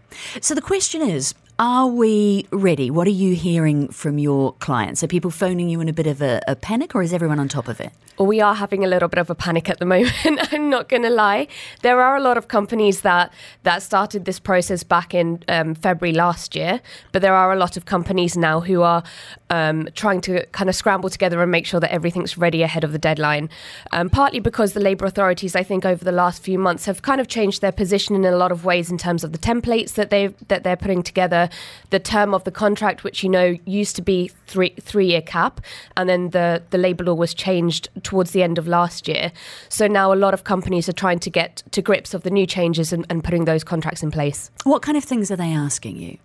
So 0.41 0.55
the 0.55 0.63
question 0.63 1.01
is 1.01 1.35
are 1.59 1.87
we 1.87 2.47
ready? 2.51 2.91
What 2.91 3.07
are 3.07 3.11
you 3.11 3.35
hearing 3.35 3.89
from 3.89 4.19
your 4.19 4.53
clients? 4.55 5.03
Are 5.03 5.07
people 5.07 5.31
phoning 5.31 5.71
you 5.71 5.81
in 5.81 5.89
a 5.89 5.93
bit 5.93 6.07
of 6.07 6.21
a, 6.21 6.43
a 6.47 6.55
panic 6.55 6.95
or 6.95 7.03
is 7.03 7.15
everyone 7.15 7.41
on 7.41 7.49
top 7.49 7.67
of 7.67 7.81
it? 7.81 7.93
Well, 8.19 8.27
we 8.27 8.43
are 8.43 8.55
having 8.55 8.85
a 8.85 8.87
little 8.87 9.09
bit 9.09 9.19
of 9.19 9.31
a 9.31 9.35
panic 9.35 9.71
at 9.71 9.79
the 9.79 9.85
moment. 9.87 10.13
I'm 10.53 10.69
not 10.69 10.91
going 10.91 11.03
to 11.03 11.11
lie. 11.11 11.49
There 11.81 12.03
are 12.03 12.15
a 12.15 12.21
lot 12.21 12.37
of 12.37 12.49
companies 12.49 13.01
that 13.03 13.33
that 13.63 13.83
started 13.83 14.27
this 14.27 14.39
process 14.39 14.83
back 14.83 15.15
in 15.15 15.43
um, 15.49 15.75
February 15.75 16.15
last 16.15 16.55
year, 16.55 16.83
but 17.13 17.23
there 17.23 17.35
are 17.35 17.53
a 17.53 17.57
lot 17.57 17.79
of 17.79 17.87
companies 17.87 18.37
now 18.37 18.61
who 18.61 18.83
are 18.83 19.03
um, 19.51 19.89
trying 19.95 20.21
to 20.23 20.45
kind 20.47 20.69
of 20.69 20.75
scramble 20.75 21.09
together 21.09 21.41
and 21.43 21.51
make 21.51 21.67
sure 21.67 21.81
that 21.81 21.93
everything's 21.93 22.37
ready 22.37 22.63
ahead 22.63 22.85
of 22.85 22.93
the 22.93 22.99
deadline. 22.99 23.49
Um, 23.93 24.11
partly 24.11 24.41
because 24.41 24.73
the 24.73 24.81
labour 24.81 25.07
authorities, 25.07 25.55
I 25.55 25.63
think, 25.63 25.85
over 25.85 26.05
the 26.05 26.13
last 26.13 26.43
few 26.43 26.59
months 26.59 26.87
have 26.87 27.03
kind 27.03 27.21
of 27.21 27.29
changed 27.29 27.61
their 27.61 27.73
position 27.73 28.17
in 28.17 28.25
a 28.25 28.37
lot 28.37 28.53
of 28.53 28.65
ways 28.65 28.91
in 28.91 28.99
terms 28.99 29.25
of 29.25 29.33
the 29.33 29.39
templates 29.39 29.95
that 29.95 30.11
they 30.11 30.29
that 30.49 30.65
they're 30.65 30.77
putting 30.77 31.03
together, 31.03 31.49
the 31.91 32.01
term 32.01 32.35
of 32.35 32.45
the 32.45 32.51
contract, 32.51 33.05
which 33.05 33.23
you 33.23 33.29
know 33.29 33.57
used 33.65 33.97
to 33.97 34.03
be 34.03 34.31
three 34.47 34.71
three 34.81 35.07
year 35.07 35.23
cap, 35.23 35.61
and 35.97 36.09
then 36.09 36.31
the 36.31 36.63
the 36.71 36.79
labour 36.79 37.05
law 37.05 37.15
was 37.15 37.35
changed 37.35 37.89
towards 38.03 38.33
the 38.33 38.43
end 38.43 38.59
of 38.59 38.67
last 38.67 39.07
year. 39.09 39.33
So 39.69 39.87
now 39.87 40.13
a 40.13 40.17
lot 40.17 40.35
of 40.35 40.45
companies 40.45 40.89
are 40.89 40.93
trying 40.93 41.19
to 41.21 41.31
get 41.31 41.63
to 41.71 41.83
grips 41.83 42.15
of 42.15 42.23
the 42.23 42.31
new 42.31 42.47
changes 42.47 42.93
and, 42.93 43.07
and 43.09 43.23
putting 43.23 43.45
those 43.45 43.65
contracts 43.65 44.03
in 44.03 44.11
place. 44.11 44.51
What 44.65 44.83
kind 44.83 44.97
of 44.97 45.05
things 45.05 45.31
are 45.31 45.37
they 45.37 45.53
asking 45.53 45.97
you? 45.97 46.19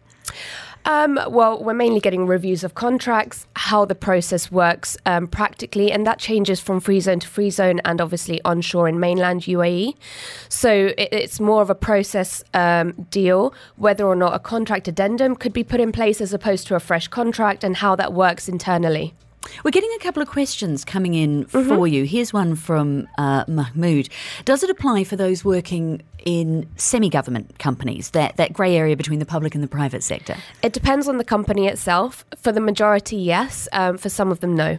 Um, 0.85 1.19
well, 1.29 1.63
we're 1.63 1.73
mainly 1.73 1.99
getting 1.99 2.25
reviews 2.25 2.63
of 2.63 2.73
contracts, 2.73 3.45
how 3.55 3.85
the 3.85 3.95
process 3.95 4.51
works 4.51 4.97
um, 5.05 5.27
practically, 5.27 5.91
and 5.91 6.05
that 6.07 6.19
changes 6.19 6.59
from 6.59 6.79
free 6.79 6.99
zone 6.99 7.19
to 7.19 7.27
free 7.27 7.49
zone 7.49 7.81
and 7.85 8.01
obviously 8.01 8.41
onshore 8.43 8.87
in 8.87 8.99
mainland 8.99 9.41
UAE. 9.41 9.95
So 10.49 10.93
it, 10.97 11.09
it's 11.11 11.39
more 11.39 11.61
of 11.61 11.69
a 11.69 11.75
process 11.75 12.43
um, 12.53 13.07
deal, 13.11 13.53
whether 13.75 14.05
or 14.05 14.15
not 14.15 14.33
a 14.33 14.39
contract 14.39 14.87
addendum 14.87 15.35
could 15.35 15.53
be 15.53 15.63
put 15.63 15.79
in 15.79 15.91
place 15.91 16.19
as 16.19 16.33
opposed 16.33 16.67
to 16.67 16.75
a 16.75 16.79
fresh 16.79 17.07
contract, 17.07 17.63
and 17.63 17.77
how 17.77 17.95
that 17.95 18.13
works 18.13 18.49
internally. 18.49 19.13
We're 19.63 19.71
getting 19.71 19.91
a 19.95 19.99
couple 19.99 20.21
of 20.21 20.29
questions 20.29 20.85
coming 20.85 21.13
in 21.13 21.45
mm-hmm. 21.45 21.67
for 21.67 21.87
you. 21.87 22.03
Here's 22.03 22.31
one 22.33 22.55
from 22.55 23.07
uh, 23.17 23.43
Mahmood. 23.47 24.09
Does 24.45 24.63
it 24.63 24.69
apply 24.69 25.03
for 25.03 25.15
those 25.15 25.43
working 25.43 26.01
in 26.25 26.67
semi 26.77 27.09
government 27.09 27.57
companies, 27.59 28.11
that, 28.11 28.37
that 28.37 28.53
grey 28.53 28.75
area 28.75 28.95
between 28.95 29.19
the 29.19 29.25
public 29.25 29.55
and 29.55 29.63
the 29.63 29.67
private 29.67 30.03
sector? 30.03 30.35
It 30.61 30.73
depends 30.73 31.07
on 31.07 31.17
the 31.17 31.23
company 31.23 31.67
itself. 31.67 32.25
For 32.37 32.51
the 32.51 32.61
majority, 32.61 33.17
yes. 33.17 33.67
Um, 33.71 33.97
for 33.97 34.09
some 34.09 34.31
of 34.31 34.39
them, 34.39 34.55
no. 34.55 34.77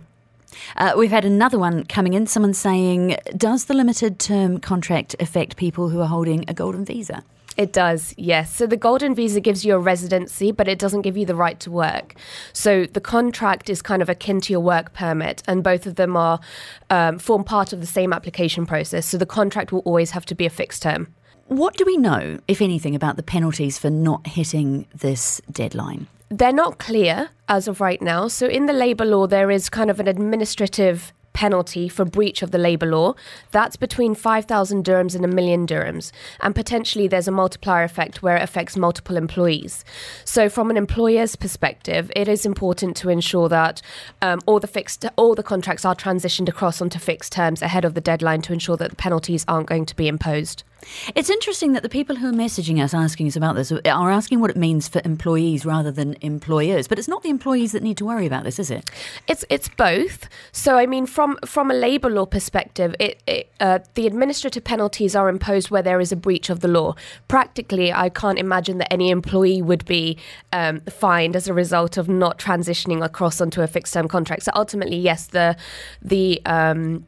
Uh, 0.76 0.92
we've 0.97 1.11
had 1.11 1.25
another 1.25 1.59
one 1.59 1.85
coming 1.85 2.14
in. 2.14 2.26
Someone 2.26 2.54
saying, 2.54 3.16
Does 3.37 3.66
the 3.66 3.75
limited 3.75 4.19
term 4.19 4.59
contract 4.59 5.16
affect 5.19 5.57
people 5.57 5.88
who 5.88 6.00
are 6.00 6.07
holding 6.07 6.45
a 6.49 6.54
golden 6.54 6.85
visa? 6.85 7.25
It 7.57 7.73
does, 7.73 8.15
yes. 8.17 8.55
So 8.55 8.67
the 8.67 8.77
golden 8.77 9.15
visa 9.15 9.41
gives 9.41 9.65
you 9.65 9.75
a 9.75 9.79
residency, 9.79 10.53
but 10.53 10.69
it 10.69 10.79
doesn't 10.79 11.03
give 11.03 11.17
you 11.17 11.27
the 11.27 11.35
right 11.35 11.61
to 11.61 11.71
work. 11.71 12.15
So 12.53 12.87
the 12.87 13.01
contract 13.01 13.69
is 13.69 13.83
kind 13.83 14.01
of 14.01 14.09
akin 14.09 14.41
to 14.43 14.53
your 14.53 14.61
work 14.61 14.95
permit, 14.95 15.43
and 15.47 15.63
both 15.63 15.87
of 15.87 15.97
them 15.97 16.17
are 16.17 16.41
um, 16.89 17.19
form 17.19 17.45
part 17.45 17.73
of 17.73 17.81
the 17.81 17.87
same 17.87 18.13
application 18.13 18.65
process. 18.65 19.07
So 19.07 19.19
the 19.19 19.27
contract 19.27 19.71
will 19.71 19.81
always 19.81 20.13
have 20.13 20.25
to 20.27 20.35
be 20.35 20.47
a 20.47 20.51
fixed 20.51 20.83
term. 20.83 21.15
What 21.49 21.77
do 21.77 21.85
we 21.85 21.99
know, 21.99 22.39
if 22.49 22.63
anything, 22.63 22.95
about 22.95 23.17
the 23.17 23.23
penalties 23.23 23.79
for 23.79 23.91
not 23.91 24.27
hitting 24.27 24.87
this 24.95 25.43
deadline? 25.51 26.07
They're 26.31 26.53
not 26.53 26.79
clear 26.79 27.29
as 27.49 27.69
of 27.69 27.83
right 27.83 28.01
now. 28.01 28.29
So 28.29 28.47
in 28.47 28.65
the 28.65 28.73
labour 28.73 29.05
law, 29.05 29.27
there 29.27 29.51
is 29.51 29.69
kind 29.69 29.91
of 29.91 30.01
an 30.01 30.09
administrative 30.09 31.13
penalty 31.33 31.89
for 31.89 32.05
breach 32.05 32.43
of 32.43 32.51
the 32.51 32.59
labour 32.59 32.87
law. 32.87 33.15
That's 33.51 33.77
between 33.77 34.15
5,000 34.15 34.85
dirhams 34.85 35.15
and 35.15 35.25
a 35.25 35.29
million 35.29 35.67
dirhams. 35.67 36.12
And 36.41 36.55
potentially 36.55 37.09
there's 37.09 37.29
a 37.29 37.33
multiplier 37.33 37.85
effect 37.85 38.23
where 38.23 38.37
it 38.37 38.43
affects 38.43 38.77
multiple 38.77 39.17
employees. 39.17 39.85
So, 40.25 40.49
from 40.49 40.71
an 40.71 40.77
employer's 40.77 41.37
perspective, 41.37 42.11
it 42.15 42.29
is 42.29 42.47
important 42.47 42.97
to 42.99 43.09
ensure 43.09 43.49
that 43.49 43.83
um, 44.21 44.41
all 44.47 44.61
the 44.61 44.67
fixed, 44.67 45.05
all 45.17 45.35
the 45.35 45.43
contracts 45.43 45.85
are 45.85 45.95
transitioned 45.95 46.49
across 46.49 46.81
onto 46.81 46.99
fixed 46.99 47.33
terms 47.33 47.62
ahead 47.62 47.85
of 47.85 47.95
the 47.95 48.01
deadline 48.01 48.43
to 48.43 48.53
ensure 48.53 48.77
that 48.77 48.91
the 48.91 48.97
penalties 48.97 49.45
aren't 49.49 49.69
going 49.69 49.87
to 49.87 49.97
be 49.97 50.09
imposed. 50.09 50.65
It's 51.15 51.31
interesting 51.31 51.73
that 51.73 51.83
the 51.83 51.89
people 51.89 52.17
who 52.17 52.29
are 52.29 52.33
messaging 52.33 52.83
us 52.83 52.95
asking 52.95 53.27
us 53.29 53.37
about 53.37 53.57
this 53.57 53.73
are 53.73 54.11
asking 54.11 54.41
what 54.41 54.51
it 54.51 54.57
means 54.57 54.89
for 54.89 55.01
employees 55.05 55.65
rather 55.65 55.91
than 55.91 56.17
employers. 56.21 56.89
But 56.89 56.99
it's 56.99 57.09
not 57.09 57.23
the 57.23 57.31
employees 57.31 57.73
that 57.73 57.83
need 57.83 57.97
to 57.99 58.05
worry 58.05 58.27
about 58.27 58.45
this, 58.45 58.59
is 58.59 58.71
it? 58.71 58.91
It's 59.29 59.45
it's 59.49 59.69
both. 59.69 60.29
So 60.53 60.77
I 60.77 60.87
mean, 60.87 61.07
from 61.07 61.39
from 61.45 61.71
a 61.71 61.75
labour 61.75 62.11
law 62.11 62.27
perspective, 62.27 62.95
it, 62.99 63.23
it 63.27 63.51
uh, 63.61 63.81
the 63.95 64.07
administrative 64.07 64.65
penalties 64.65 65.15
are 65.15 65.29
imposed 65.29 65.71
where 65.71 65.83
there 65.83 66.01
is 66.01 66.12
a 66.12 66.17
breach 66.17 66.51
of 66.51 66.61
the 66.61 66.69
law. 66.69 66.95
Practically, 67.29 67.93
I 67.93 68.09
can't 68.09 68.39
imagine 68.39 68.79
that 68.79 68.93
any 68.93 69.11
employee 69.11 69.62
would 69.62 69.85
be 69.85 70.19
um, 70.53 70.81
fined 70.83 71.37
as 71.37 71.49
a 71.49 71.55
result 71.55 71.97
of 71.97 72.09
not 72.09 72.39
transitioning 72.39 73.05
across 73.05 73.41
onto 73.41 73.62
a 73.62 73.67
fixed 73.67 73.95
term 73.95 74.09
contract. 74.09 74.43
So 74.45 74.53
ultimately, 74.55 74.97
yes, 74.97 75.27
the 75.29 75.57
the 76.03 76.41
um, 76.47 77.07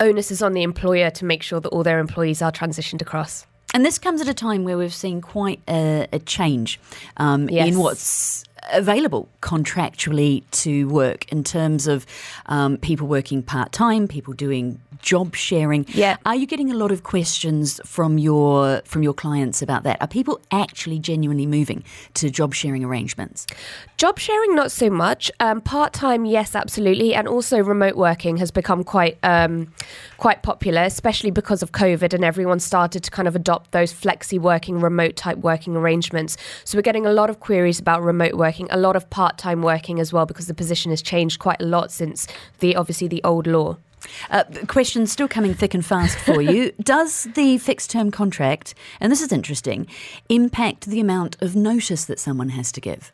onus 0.00 0.30
is 0.30 0.42
on 0.42 0.52
the 0.52 0.62
employer 0.62 1.10
to 1.10 1.24
make 1.24 1.42
sure 1.42 1.60
that 1.60 1.68
all 1.68 1.82
their 1.82 1.98
employees 1.98 2.42
are 2.42 2.52
transitioned 2.52 3.00
across. 3.02 3.46
And 3.72 3.84
this 3.84 3.98
comes 3.98 4.20
at 4.20 4.28
a 4.28 4.34
time 4.34 4.64
where 4.64 4.76
we've 4.76 4.92
seen 4.92 5.20
quite 5.20 5.60
a, 5.68 6.08
a 6.12 6.18
change 6.18 6.80
um, 7.18 7.48
yes. 7.48 7.68
in 7.68 7.78
what's 7.78 8.44
available 8.72 9.28
contractually 9.42 10.42
to 10.50 10.88
work 10.88 11.30
in 11.32 11.44
terms 11.44 11.86
of 11.86 12.04
um, 12.46 12.76
people 12.78 13.06
working 13.06 13.42
part 13.42 13.72
time, 13.72 14.08
people 14.08 14.34
doing 14.34 14.80
job 15.02 15.34
sharing. 15.34 15.86
Yeah. 15.88 16.16
Are 16.26 16.34
you 16.34 16.46
getting 16.46 16.70
a 16.70 16.74
lot 16.74 16.92
of 16.92 17.02
questions 17.02 17.80
from 17.84 18.18
your 18.18 18.82
from 18.84 19.02
your 19.02 19.14
clients 19.14 19.62
about 19.62 19.82
that? 19.84 20.00
Are 20.00 20.08
people 20.08 20.40
actually 20.50 20.98
genuinely 20.98 21.46
moving 21.46 21.84
to 22.14 22.30
job 22.30 22.54
sharing 22.54 22.84
arrangements? 22.84 23.46
Job 23.96 24.18
sharing, 24.18 24.54
not 24.54 24.72
so 24.72 24.90
much. 24.90 25.30
Um, 25.40 25.60
Part 25.60 25.92
time, 25.92 26.24
yes, 26.24 26.56
absolutely, 26.56 27.14
and 27.14 27.28
also 27.28 27.62
remote 27.62 27.94
working 27.94 28.38
has 28.38 28.50
become 28.50 28.82
quite 28.82 29.18
um, 29.22 29.72
quite 30.16 30.42
popular, 30.42 30.82
especially 30.82 31.30
because 31.30 31.62
of 31.62 31.72
COVID, 31.72 32.12
and 32.12 32.24
everyone 32.24 32.60
started 32.60 33.04
to 33.04 33.10
kind 33.10 33.28
of 33.28 33.36
adopt 33.36 33.72
those 33.72 33.92
flexi 33.92 34.38
working, 34.38 34.80
remote 34.80 35.16
type 35.16 35.38
working 35.38 35.76
arrangements. 35.76 36.36
So 36.64 36.76
we're 36.76 36.82
getting 36.82 37.06
a 37.06 37.12
lot 37.12 37.30
of 37.30 37.40
queries 37.40 37.78
about 37.78 38.02
remote 38.02 38.34
working, 38.34 38.68
a 38.70 38.76
lot 38.76 38.96
of 38.96 39.08
part 39.10 39.38
time 39.38 39.62
working 39.62 40.00
as 40.00 40.12
well, 40.12 40.26
because 40.26 40.46
the 40.46 40.54
position 40.54 40.90
has 40.90 41.02
changed 41.02 41.38
quite 41.38 41.60
a 41.62 41.66
lot 41.66 41.90
since 41.90 42.26
the 42.58 42.76
obviously 42.76 43.08
the 43.08 43.22
old 43.22 43.46
law. 43.46 43.76
Uh, 44.30 44.44
questions 44.66 45.12
still 45.12 45.28
coming 45.28 45.54
thick 45.54 45.74
and 45.74 45.84
fast 45.84 46.18
for 46.18 46.40
you. 46.40 46.72
Does 46.80 47.24
the 47.34 47.58
fixed 47.58 47.90
term 47.90 48.10
contract, 48.10 48.74
and 49.00 49.10
this 49.10 49.20
is 49.20 49.32
interesting, 49.32 49.86
impact 50.28 50.86
the 50.86 51.00
amount 51.00 51.40
of 51.42 51.56
notice 51.56 52.04
that 52.06 52.18
someone 52.18 52.50
has 52.50 52.72
to 52.72 52.80
give? 52.80 53.12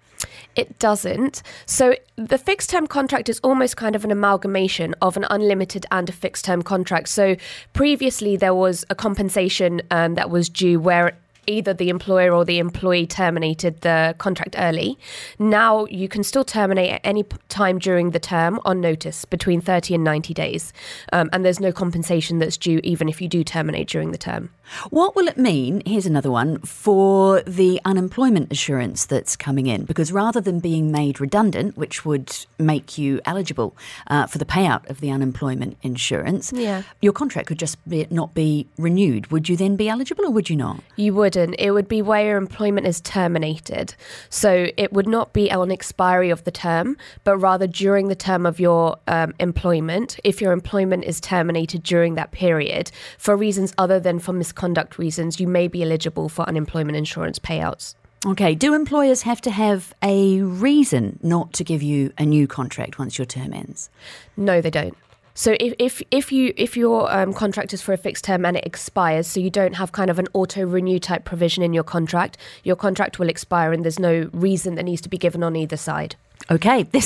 It 0.55 0.79
doesn't. 0.79 1.43
So 1.67 1.95
the 2.17 2.39
fixed 2.39 2.71
term 2.71 2.87
contract 2.87 3.29
is 3.29 3.39
almost 3.41 3.77
kind 3.77 3.95
of 3.95 4.05
an 4.05 4.11
amalgamation 4.11 4.95
of 5.03 5.17
an 5.17 5.27
unlimited 5.31 5.85
and 5.91 6.09
a 6.09 6.13
fixed 6.13 6.45
term 6.45 6.63
contract. 6.63 7.09
So 7.09 7.37
previously 7.75 8.37
there 8.37 8.55
was 8.55 8.85
a 8.89 8.95
compensation 8.95 9.83
um, 9.91 10.15
that 10.15 10.31
was 10.31 10.49
due 10.49 10.81
where 10.81 11.17
either 11.47 11.73
the 11.75 11.89
employer 11.89 12.33
or 12.35 12.45
the 12.45 12.59
employee 12.59 13.07
terminated 13.07 13.81
the 13.83 14.15
contract 14.19 14.55
early. 14.59 14.99
Now 15.39 15.87
you 15.87 16.09
can 16.09 16.23
still 16.23 16.45
terminate 16.45 16.91
at 16.93 17.01
any 17.05 17.25
time 17.49 17.79
during 17.79 18.11
the 18.11 18.19
term 18.21 18.61
on 18.65 18.81
notice 18.81 19.25
between 19.25 19.61
30 19.61 19.95
and 19.97 20.05
90 20.05 20.35
days. 20.35 20.73
Um, 21.13 21.29
and 21.33 21.45
there's 21.45 21.61
no 21.61 21.73
compensation 21.73 22.39
that's 22.39 22.57
due 22.57 22.81
even 22.85 23.09
if 23.09 23.21
you 23.21 23.29
do 23.29 23.45
terminate 23.45 23.89
during 23.89 24.13
the 24.13 24.19
term. 24.19 24.51
What 24.91 25.15
will 25.15 25.29
it 25.29 25.39
mean? 25.39 25.81
Here's 25.87 26.07
another 26.07 26.31
one 26.31 26.59
for 26.59 27.41
the 27.43 27.81
unemployment 27.85 28.51
assurance 28.51 29.07
that's 29.07 29.37
coming 29.37 29.67
in, 29.69 29.85
because 29.85 30.11
rather 30.11 30.41
than 30.41 30.59
being 30.59 30.91
made 30.91 31.21
redundant, 31.21 31.77
which 31.77 32.05
would 32.05 32.35
make 32.59 32.99
you 32.99 33.21
eligible 33.25 33.77
uh, 34.09 34.27
for 34.27 34.39
the 34.39 34.45
payout 34.45 34.89
of 34.91 35.01
the 35.01 35.09
unemployment 35.11 35.77
insurance, 35.83 36.53
Yeah. 36.53 36.83
your 37.01 37.13
contract 37.13 37.47
could 37.47 37.61
just 37.61 37.77
be, 37.89 38.09
not 38.11 38.35
be 38.35 38.67
renewed. 38.77 39.31
Would 39.31 39.49
you 39.49 39.57
then 39.57 39.77
be 39.77 39.89
eligible, 39.89 40.25
or 40.27 40.31
would 40.31 40.51
you 40.51 40.57
not? 40.57 40.81
You 40.97 41.15
It 41.37 41.73
would 41.73 41.89
be 41.89 42.03
where 42.03 42.25
your 42.25 42.37
employment 42.37 42.87
is 42.87 43.01
terminated. 43.01 43.95
So 44.31 44.69
it 44.77 44.93
would 44.93 45.07
not 45.07 45.33
be 45.33 45.51
on 45.51 45.71
expiry 45.71 46.31
of 46.31 46.45
the 46.45 46.51
term, 46.51 46.97
but 47.25 47.39
rather 47.39 47.67
during 47.67 48.09
the 48.09 48.15
term 48.15 48.47
of 48.47 48.59
your 48.59 48.97
um, 49.07 49.35
employment. 49.39 50.19
If 50.25 50.41
your 50.41 50.53
employment 50.53 51.05
is 51.05 51.21
terminated 51.21 51.83
during 51.83 52.15
that 52.15 52.33
period 52.33 52.91
for 53.19 53.37
reasons 53.37 53.75
other 53.79 54.01
than 54.01 54.19
for 54.19 54.33
misconduct 54.33 54.99
reasons, 54.99 55.39
you 55.41 55.47
may 55.47 55.69
be 55.69 55.83
eligible 55.83 56.29
for 56.29 56.43
unemployment 56.49 56.97
insurance 56.97 57.39
payouts. 57.39 57.95
Okay, 58.25 58.55
do 58.55 58.75
employers 58.75 59.23
have 59.23 59.41
to 59.43 59.51
have 59.51 59.95
a 60.03 60.41
reason 60.41 61.19
not 61.23 61.53
to 61.53 61.65
give 61.65 61.83
you 61.83 62.13
a 62.19 62.25
new 62.25 62.49
contract 62.49 62.99
once 62.99 63.19
your 63.19 63.27
term 63.27 63.53
ends? 63.53 63.91
No, 64.37 64.61
they 64.61 64.71
don't. 64.71 64.97
So 65.37 65.55
if 65.61 65.75
if, 65.79 66.03
if 66.11 66.33
you 66.33 66.55
if 66.57 66.77
your 66.77 67.13
um, 67.13 67.35
contract 67.35 67.75
is 67.75 67.83
for 67.83 67.93
a 67.93 67.97
fixed 67.99 68.25
term 68.25 68.45
and 68.45 68.57
it 68.57 68.67
expires, 68.67 69.27
so 69.27 69.39
you 69.39 69.51
don't 69.51 69.75
have 69.75 69.93
kind 69.93 70.11
of 70.11 70.19
an 70.19 70.27
auto 70.33 70.65
renew 70.65 70.99
type 70.99 71.25
provision 71.25 71.63
in 71.63 71.75
your 71.75 71.85
contract, 71.85 72.39
your 72.65 72.75
contract 72.75 73.19
will 73.19 73.29
expire 73.29 73.73
and 73.73 73.85
there's 73.85 73.99
no 73.99 74.31
reason 74.33 74.75
that 74.77 74.85
needs 74.85 75.03
to 75.03 75.11
be 75.11 75.19
given 75.19 75.43
on 75.43 75.55
either 75.55 75.77
side. 75.77 76.17
Okay, 76.51 76.83
they're, 76.93 77.03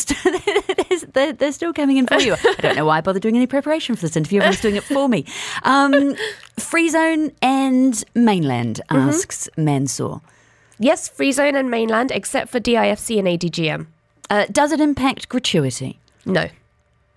they're, 1.13 1.33
they're, 1.33 1.53
still 1.53 1.73
coming 1.73 1.97
in 1.97 2.07
for 2.07 2.21
you. 2.21 2.35
I 2.35 2.55
don't 2.61 2.77
know 2.77 2.85
why 2.85 2.99
I 2.99 3.01
bothered 3.01 3.23
doing 3.23 3.37
any 3.37 3.47
preparation 3.47 3.97
for 3.97 4.03
this 4.03 4.17
interview. 4.17 4.41
Everyone's 4.41 4.61
doing 4.61 4.77
it 4.77 4.85
for 4.85 5.09
me. 5.09 5.25
Um, 5.63 6.15
free 6.59 6.89
zone 6.89 7.33
and 7.43 8.05
mainland, 8.15 8.81
asks 8.91 9.49
Mansour. 9.57 10.21
Yes, 10.79 11.09
free 11.09 11.33
zone 11.33 11.57
and 11.57 11.71
mainland, 11.71 12.11
except 12.11 12.51
for 12.51 12.61
DIFC 12.61 13.19
and 13.19 13.29
ADGM. 13.29 13.87
Uh, 14.29 14.47
does 14.53 14.73
it 14.73 14.81
impact 14.81 15.29
gratuity? 15.29 15.99
No. 16.27 16.49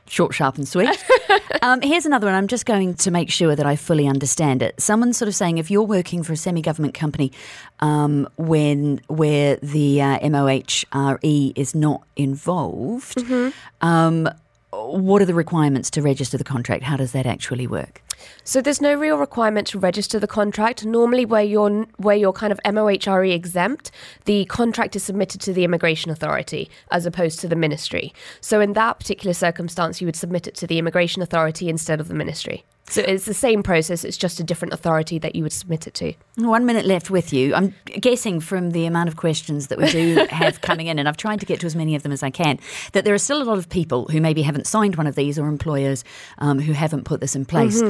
Short, 0.08 0.34
sharp, 0.34 0.58
and 0.58 0.68
sweet. 0.68 0.90
um, 1.62 1.82
here's 1.82 2.06
another 2.06 2.28
one. 2.28 2.36
I'm 2.36 2.48
just 2.48 2.66
going 2.66 2.94
to 2.96 3.12
make 3.12 3.32
sure 3.32 3.56
that 3.56 3.66
I 3.66 3.76
fully 3.76 4.08
understand 4.08 4.62
it. 4.62 4.80
Someone's 4.80 5.18
sort 5.18 5.30
of 5.30 5.36
saying 5.36 5.58
if 5.58 5.72
you're 5.72 5.84
working 5.84 6.24
for 6.24 6.34
a 6.34 6.38
semi-government 6.38 6.94
company 6.94 7.32
um, 7.80 8.28
when 8.38 9.02
where 9.08 9.56
the 9.58 10.02
uh, 10.02 10.20
MOHRE 10.20 11.54
is 11.56 11.74
not 11.74 12.04
involved, 12.16 13.18
um, 13.82 14.30
what 14.72 15.22
are 15.22 15.26
the 15.26 15.34
requirements 15.34 15.90
to 15.92 16.02
register 16.02 16.38
the 16.38 16.44
contract? 16.44 16.84
How 16.84 16.98
does 16.98 17.14
that 17.14 17.26
actually 17.26 17.68
work? 17.68 18.02
So 18.44 18.62
there's 18.62 18.82
no 18.82 18.94
real 18.94 19.18
requirement 19.18 19.68
to 19.68 19.80
register 19.80 20.20
the 20.20 20.28
contract. 20.28 20.86
Normally, 20.86 21.26
where 21.26 21.44
you're 21.44 21.86
where 21.98 22.16
you're 22.16 22.34
kind 22.34 22.52
of 22.52 22.60
MOHRE 22.66 23.34
exempt, 23.34 23.92
the 24.26 24.46
contract 24.46 24.96
is 24.96 25.04
submitted 25.04 25.42
to 25.42 25.54
the 25.54 25.64
immigration 25.64 26.12
authority 26.12 26.70
as 26.92 27.06
opposed 27.06 27.40
to 27.42 27.48
the 27.48 27.56
ministry. 27.56 28.14
So 28.42 28.62
in 28.62 28.74
that 28.74 29.00
particular 29.00 29.34
circumstance, 29.34 30.02
you 30.02 30.08
would 30.08 30.16
submit 30.16 30.48
it 30.48 30.56
to 30.56 30.68
the 30.68 30.80
immigration 30.80 31.22
authority 31.22 31.70
instead 31.70 32.00
of 32.00 32.08
the 32.08 32.14
ministry. 32.14 32.64
So 32.94 33.02
it's 33.02 33.26
the 33.26 33.34
same 33.34 33.64
process. 33.64 34.04
It's 34.04 34.18
just 34.18 34.40
a 34.40 34.44
different 34.44 34.72
authority 34.72 35.18
that 35.18 35.36
you 35.36 35.42
would 35.42 35.52
submit 35.52 35.88
it 35.88 35.96
to. 35.96 36.14
One 36.36 36.68
minute 36.68 36.86
left 36.86 37.10
with 37.10 37.34
you. 37.34 37.56
I'm 37.56 37.74
guessing 37.86 38.40
from 38.40 38.70
the 38.70 38.86
amount 38.86 39.10
of 39.10 39.16
questions 39.16 39.70
that 39.70 39.80
we 39.80 39.90
do 39.90 40.24
have 40.30 40.62
coming 40.62 40.86
in, 40.86 41.00
and 41.00 41.10
I've 41.10 41.18
tried 41.18 41.40
to 41.40 41.48
get 41.48 41.60
to 41.62 41.66
as 41.66 41.76
many 41.76 41.96
of 41.96 42.04
them 42.04 42.12
as 42.12 42.22
I 42.22 42.30
can, 42.30 42.60
that 42.92 43.04
there 43.04 43.16
are 43.16 43.18
still 43.18 43.42
a 43.42 43.46
lot 43.46 43.58
of 43.58 43.68
people 43.68 44.06
who 44.12 44.22
maybe 44.22 44.44
haven't 44.44 44.68
signed 44.68 44.96
one 44.96 45.08
of 45.08 45.16
these 45.16 45.40
or 45.40 45.48
employers 45.48 46.04
um, 46.38 46.60
who 46.60 46.74
haven't 46.74 47.06
put 47.06 47.20
this 47.20 47.36
in 47.36 47.46
place. 47.46 47.82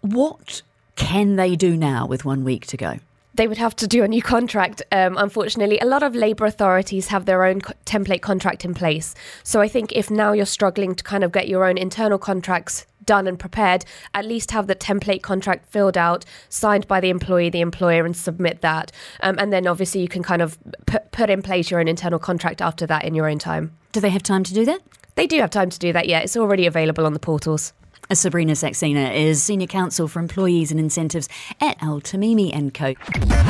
What 0.00 0.62
can 0.96 1.36
they 1.36 1.54
do 1.54 1.76
now 1.76 2.06
with 2.06 2.24
one 2.24 2.42
week 2.42 2.66
to 2.68 2.78
go? 2.78 2.98
they 3.34 3.46
would 3.46 3.58
have 3.58 3.76
to 3.76 3.86
do 3.86 4.02
a 4.02 4.08
new 4.08 4.20
contract. 4.20 4.82
Um, 4.92 5.16
unfortunately, 5.16 5.78
a 5.78 5.86
lot 5.86 6.02
of 6.02 6.14
labour 6.14 6.44
authorities 6.46 7.06
have 7.08 7.24
their 7.24 7.44
own 7.44 7.60
co- 7.60 7.72
template 7.86 8.20
contract 8.20 8.64
in 8.64 8.74
place. 8.74 9.14
So 9.44 9.60
I 9.60 9.68
think 9.68 9.92
if 9.92 10.10
now 10.10 10.32
you're 10.32 10.44
struggling 10.44 10.94
to 10.96 11.04
kind 11.04 11.24
of 11.24 11.32
get 11.32 11.48
your 11.48 11.64
own 11.64 11.78
internal 11.78 12.18
contracts 12.18 12.86
done 13.10 13.26
and 13.26 13.40
prepared, 13.40 13.84
at 14.14 14.24
least 14.24 14.52
have 14.52 14.68
the 14.68 14.76
template 14.76 15.20
contract 15.20 15.66
filled 15.66 15.98
out, 15.98 16.24
signed 16.48 16.86
by 16.86 17.00
the 17.00 17.10
employee, 17.10 17.50
the 17.50 17.60
employer, 17.60 18.06
and 18.06 18.16
submit 18.16 18.60
that. 18.60 18.92
Um, 19.20 19.36
and 19.40 19.52
then 19.52 19.66
obviously 19.66 20.00
you 20.00 20.06
can 20.06 20.22
kind 20.22 20.40
of 20.40 20.56
put, 20.86 21.10
put 21.10 21.28
in 21.28 21.42
place 21.42 21.72
your 21.72 21.80
own 21.80 21.88
internal 21.88 22.20
contract 22.20 22.62
after 22.62 22.86
that 22.86 23.02
in 23.04 23.16
your 23.16 23.28
own 23.28 23.40
time. 23.40 23.76
Do 23.90 23.98
they 23.98 24.10
have 24.10 24.22
time 24.22 24.44
to 24.44 24.54
do 24.54 24.64
that? 24.64 24.80
They 25.16 25.26
do 25.26 25.40
have 25.40 25.50
time 25.50 25.70
to 25.70 25.78
do 25.80 25.92
that, 25.92 26.08
yeah. 26.08 26.20
It's 26.20 26.36
already 26.36 26.66
available 26.66 27.04
on 27.04 27.12
the 27.12 27.18
portals. 27.18 27.72
Uh, 28.08 28.14
Sabrina 28.14 28.52
Saxena 28.52 29.12
is 29.12 29.42
Senior 29.42 29.66
Counsel 29.66 30.06
for 30.06 30.20
Employees 30.20 30.70
and 30.70 30.78
Incentives 30.78 31.28
at 31.60 31.82
Al 31.82 32.00
Tamimi 32.00 32.52
& 32.72 32.74
Co. 32.74 32.94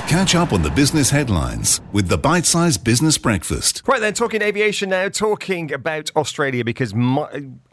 Catch 0.09 0.35
up 0.35 0.55
on 0.55 0.63
the 0.63 0.71
business 0.71 1.11
headlines 1.11 1.83
with 1.93 2.09
the 2.09 2.17
Bite 2.17 2.47
Size 2.47 2.79
Business 2.79 3.19
Breakfast. 3.19 3.83
Right 3.87 4.01
then, 4.01 4.15
talking 4.15 4.41
aviation 4.41 4.89
now, 4.89 5.11
talking 5.11 5.71
about 5.71 6.11
Australia 6.17 6.65
because 6.65 6.95
my, 6.95 7.29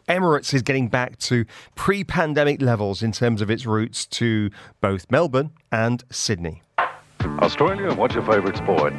Emirates 0.08 0.54
is 0.54 0.62
getting 0.62 0.88
back 0.88 1.18
to 1.18 1.44
pre 1.74 2.02
pandemic 2.02 2.62
levels 2.62 3.02
in 3.02 3.12
terms 3.12 3.42
of 3.42 3.50
its 3.50 3.66
routes 3.66 4.06
to 4.06 4.50
both 4.80 5.10
Melbourne 5.10 5.50
and 5.70 6.02
Sydney. 6.10 6.62
Australia, 7.40 7.94
what's 7.94 8.14
your 8.14 8.24
favourite 8.24 8.56
sport? 8.56 8.92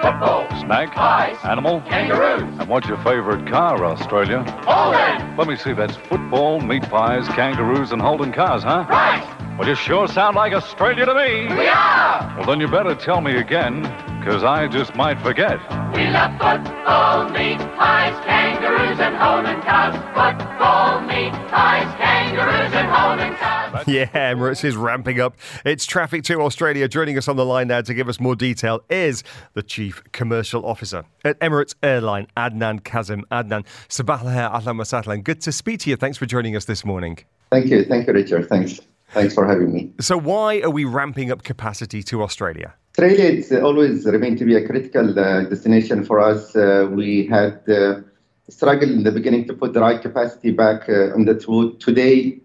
Football. 0.00 0.48
Snake? 0.60 0.96
Ice. 0.96 1.36
Animal? 1.44 1.80
Kangaroos. 1.82 2.42
And 2.58 2.68
what's 2.68 2.88
your 2.88 2.96
favourite 2.98 3.46
car, 3.48 3.84
Australia? 3.84 4.42
Holden. 4.64 5.36
Let 5.36 5.48
me 5.48 5.56
see, 5.56 5.72
that's 5.72 5.96
football, 5.96 6.60
meat 6.60 6.82
pies, 6.84 7.28
kangaroos, 7.28 7.92
and 7.92 8.00
Holden 8.00 8.32
cars, 8.32 8.62
huh? 8.62 8.86
Right. 8.88 9.43
Well, 9.56 9.68
you 9.68 9.76
sure 9.76 10.08
sound 10.08 10.34
like 10.34 10.52
Australia 10.52 11.06
to 11.06 11.14
me. 11.14 11.46
We 11.54 11.68
are. 11.68 12.34
Well, 12.36 12.46
then 12.46 12.58
you 12.58 12.66
better 12.66 12.96
tell 12.96 13.20
me 13.20 13.36
again, 13.36 13.82
because 14.18 14.42
I 14.42 14.66
just 14.66 14.96
might 14.96 15.20
forget. 15.20 15.60
We 15.94 16.08
love 16.08 16.32
football, 16.32 17.30
meat 17.30 17.58
pies, 17.78 18.24
kangaroos, 18.24 18.98
and 18.98 19.14
Holden 19.14 19.62
cars. 19.62 19.94
Football, 20.12 21.02
meat 21.02 21.30
pies, 21.52 21.86
kangaroos, 21.94 22.74
and 22.74 22.88
Holden 22.88 23.36
cars. 23.36 23.86
Yeah, 23.86 24.34
Emirates 24.34 24.64
is 24.64 24.76
ramping 24.76 25.20
up 25.20 25.36
its 25.64 25.86
traffic 25.86 26.24
to 26.24 26.40
Australia. 26.40 26.88
Joining 26.88 27.16
us 27.16 27.28
on 27.28 27.36
the 27.36 27.44
line 27.44 27.68
now 27.68 27.80
to 27.82 27.94
give 27.94 28.08
us 28.08 28.18
more 28.18 28.34
detail 28.34 28.80
is 28.90 29.22
the 29.52 29.62
Chief 29.62 30.02
Commercial 30.10 30.66
Officer 30.66 31.04
at 31.24 31.38
Emirates 31.38 31.76
Airline, 31.80 32.26
Adnan 32.36 32.82
Kazim. 32.82 33.22
Adnan, 33.30 33.64
sabah 33.88 34.18
al 34.18 34.26
khair, 34.26 34.52
ahlan 34.52 34.78
wa 34.78 34.84
sahlan. 34.84 35.22
Good 35.22 35.40
to 35.42 35.52
speak 35.52 35.78
to 35.80 35.90
you. 35.90 35.96
Thanks 35.96 36.18
for 36.18 36.26
joining 36.26 36.56
us 36.56 36.64
this 36.64 36.84
morning. 36.84 37.18
Thank 37.52 37.66
you. 37.66 37.84
Thank 37.84 38.08
you, 38.08 38.14
Richard. 38.14 38.48
Thanks. 38.48 38.80
Thanks 39.14 39.34
for 39.34 39.46
having 39.46 39.72
me. 39.72 39.92
So, 40.00 40.18
why 40.18 40.60
are 40.60 40.70
we 40.70 40.84
ramping 40.84 41.30
up 41.30 41.42
capacity 41.42 42.02
to 42.04 42.22
Australia? 42.22 42.74
Australia 42.92 43.24
it's 43.24 43.50
always 43.52 44.04
remained 44.06 44.38
to 44.38 44.44
be 44.44 44.54
a 44.56 44.66
critical 44.66 45.18
uh, 45.18 45.44
destination 45.44 46.04
for 46.04 46.20
us. 46.20 46.54
Uh, 46.54 46.88
we 46.90 47.26
had 47.26 47.60
uh, 47.68 48.00
struggled 48.48 48.90
in 48.90 49.02
the 49.02 49.12
beginning 49.12 49.46
to 49.46 49.54
put 49.54 49.72
the 49.72 49.80
right 49.80 50.00
capacity 50.00 50.50
back 50.50 50.88
uh, 50.88 51.14
on 51.16 51.24
the 51.24 51.34
route. 51.48 51.80
Today, 51.80 52.38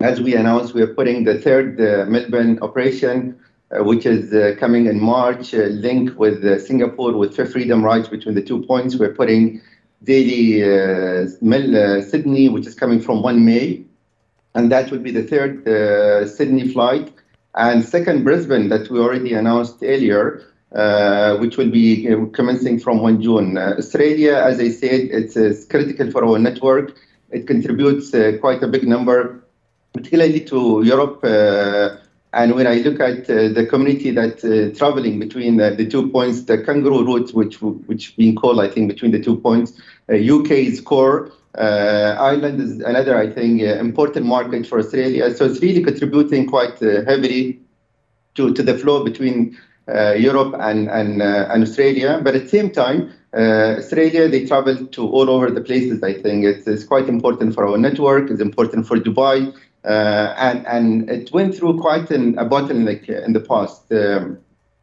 as 0.00 0.20
we 0.20 0.34
announced, 0.34 0.74
we 0.74 0.82
are 0.82 0.94
putting 1.00 1.24
the 1.24 1.38
third 1.40 1.80
uh, 1.80 2.06
Melbourne 2.06 2.58
operation 2.62 3.38
uh, 3.70 3.82
which 3.82 4.06
is 4.06 4.32
uh, 4.32 4.54
coming 4.58 4.86
in 4.86 5.00
March, 5.00 5.52
uh, 5.52 5.64
linked 5.86 6.16
with 6.16 6.44
uh, 6.44 6.58
Singapore 6.58 7.16
with 7.16 7.34
freedom 7.50 7.84
rights 7.84 8.08
between 8.08 8.34
the 8.34 8.42
two 8.42 8.64
points. 8.64 8.96
We're 8.96 9.14
putting 9.14 9.60
daily 10.04 10.62
uh, 10.62 11.26
Mel- 11.40 11.76
uh, 11.76 12.02
Sydney, 12.02 12.48
which 12.48 12.66
is 12.66 12.74
coming 12.74 13.00
from 13.00 13.22
1 13.22 13.44
May, 13.44 13.84
and 14.56 14.72
that 14.72 14.90
will 14.90 14.98
be 14.98 15.10
the 15.10 15.22
third 15.22 15.68
uh, 15.68 16.26
Sydney 16.26 16.68
flight. 16.68 17.12
And 17.54 17.84
second, 17.84 18.24
Brisbane, 18.24 18.68
that 18.70 18.90
we 18.90 18.98
already 18.98 19.34
announced 19.34 19.76
earlier, 19.82 20.42
uh, 20.74 21.36
which 21.36 21.58
will 21.58 21.70
be 21.70 22.08
uh, 22.10 22.24
commencing 22.32 22.80
from 22.80 23.00
1 23.00 23.22
June. 23.22 23.58
Uh, 23.58 23.74
Australia, 23.78 24.36
as 24.36 24.58
I 24.58 24.70
said, 24.70 25.08
it's, 25.12 25.36
it's 25.36 25.66
critical 25.66 26.10
for 26.10 26.24
our 26.24 26.38
network. 26.38 26.96
It 27.30 27.46
contributes 27.46 28.14
uh, 28.14 28.32
quite 28.40 28.62
a 28.62 28.68
big 28.68 28.88
number, 28.88 29.44
particularly 29.92 30.40
to 30.40 30.82
Europe. 30.84 31.20
Uh, 32.36 32.42
and 32.42 32.54
when 32.54 32.66
I 32.66 32.76
look 32.76 33.00
at 33.00 33.28
uh, 33.30 33.48
the 33.48 33.66
community 33.68 34.10
that 34.10 34.44
uh, 34.44 34.76
traveling 34.76 35.18
between 35.18 35.56
the, 35.56 35.70
the 35.70 35.86
two 35.86 36.10
points, 36.10 36.42
the 36.42 36.58
kangaroo 36.58 37.04
route, 37.04 37.32
which 37.34 37.60
which 37.60 38.16
being 38.16 38.34
called, 38.34 38.60
I 38.60 38.68
think, 38.68 38.88
between 38.88 39.12
the 39.12 39.22
two 39.22 39.36
points, 39.36 39.72
uh, 40.10 40.14
UK 40.14 40.50
is 40.50 40.80
core. 40.80 41.32
Uh, 41.56 42.14
Ireland 42.18 42.60
is 42.60 42.80
another, 42.80 43.16
I 43.16 43.30
think, 43.30 43.62
uh, 43.62 43.76
important 43.76 44.26
market 44.26 44.66
for 44.66 44.78
Australia. 44.78 45.34
So 45.34 45.46
it's 45.46 45.62
really 45.62 45.82
contributing 45.82 46.46
quite 46.46 46.82
uh, 46.82 47.04
heavily 47.06 47.60
to, 48.34 48.52
to 48.52 48.62
the 48.62 48.76
flow 48.76 49.02
between 49.02 49.56
uh, 49.88 50.12
Europe 50.12 50.54
and 50.60 50.90
and, 50.90 51.22
uh, 51.22 51.48
and 51.50 51.62
Australia. 51.62 52.20
But 52.22 52.34
at 52.34 52.42
the 52.42 52.48
same 52.48 52.70
time, 52.70 53.12
uh, 53.36 53.76
Australia 53.78 54.28
they 54.28 54.46
travel 54.46 54.86
to 54.86 55.08
all 55.08 55.30
over 55.30 55.50
the 55.50 55.60
places. 55.60 56.02
I 56.02 56.14
think 56.14 56.44
it's, 56.44 56.66
it's 56.66 56.84
quite 56.84 57.08
important 57.08 57.54
for 57.54 57.66
our 57.66 57.78
network. 57.78 58.30
It's 58.30 58.40
important 58.40 58.86
for 58.86 58.96
Dubai, 58.98 59.48
uh, 59.48 59.52
and 59.90 60.66
and 60.66 61.10
it 61.10 61.32
went 61.32 61.54
through 61.54 61.80
quite 61.80 62.10
an, 62.10 62.38
a 62.38 62.44
bottleneck 62.44 63.08
in 63.08 63.32
the 63.32 63.40
past 63.40 63.90
um, 63.92 64.38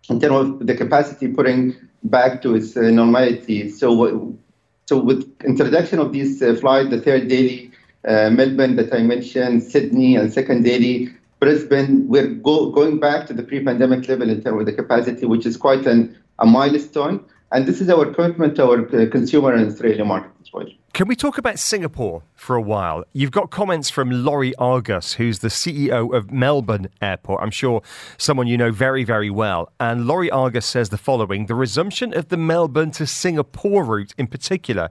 in 0.09 0.19
terms 0.19 0.61
of 0.61 0.67
the 0.67 0.75
capacity 0.75 1.27
putting 1.27 1.75
back 2.03 2.41
to 2.41 2.55
its 2.55 2.75
uh, 2.77 2.81
normality. 2.81 3.69
So. 3.69 4.37
so 4.85 4.99
with 4.99 5.23
introduction 5.45 5.99
of 5.99 6.11
this 6.11 6.41
uh, 6.41 6.55
flight, 6.55 6.89
the 6.89 6.99
third 6.99 7.29
daily 7.29 7.71
uh, 8.05 8.29
Melbourne 8.29 8.75
that 8.75 8.93
I 8.93 9.01
mentioned, 9.01 9.63
Sydney, 9.63 10.17
and 10.17 10.31
second 10.31 10.63
daily 10.63 11.09
Brisbane, 11.39 12.07
we're 12.07 12.27
go, 12.27 12.69
going 12.69 12.99
back 12.99 13.27
to 13.27 13.33
the 13.33 13.43
pre-pandemic 13.43 14.07
level 14.07 14.29
in 14.29 14.41
terms 14.41 14.61
of 14.61 14.65
the 14.65 14.73
capacity, 14.73 15.25
which 15.25 15.45
is 15.45 15.57
quite 15.57 15.85
an, 15.85 16.17
a 16.39 16.45
milestone. 16.45 17.25
And 17.53 17.67
this 17.67 17.81
is 17.81 17.89
our 17.89 18.11
commitment 18.11 18.55
to 18.55 18.63
our 18.63 18.79
uh, 18.79 19.07
consumer 19.11 19.53
and 19.53 19.69
Australia 19.69 20.03
market 20.03 20.31
as 20.41 20.51
well. 20.51 20.65
Can 20.93 21.07
we 21.07 21.15
talk 21.15 21.37
about 21.37 21.59
Singapore 21.59 22.23
for 22.33 22.55
a 22.55 22.61
while? 22.61 23.03
You've 23.13 23.29
got 23.29 23.51
comments 23.51 23.91
from 23.91 24.09
Lorie 24.09 24.55
Argus, 24.55 25.13
who's 25.13 25.39
the 25.39 25.49
CEO 25.49 26.15
of 26.15 26.31
Melbourne 26.31 26.89
Airport. 26.99 27.43
I'm 27.43 27.51
sure 27.51 27.83
someone 28.17 28.47
you 28.47 28.57
know 28.57 28.71
very, 28.71 29.03
very 29.03 29.29
well. 29.29 29.71
And 29.79 30.07
Lorie 30.07 30.31
Argus 30.31 30.65
says 30.65 30.89
the 30.89 30.97
following 30.97 31.45
The 31.45 31.53
resumption 31.53 32.11
of 32.17 32.29
the 32.29 32.37
Melbourne 32.37 32.89
to 32.91 33.05
Singapore 33.05 33.83
route 33.83 34.15
in 34.17 34.25
particular 34.25 34.89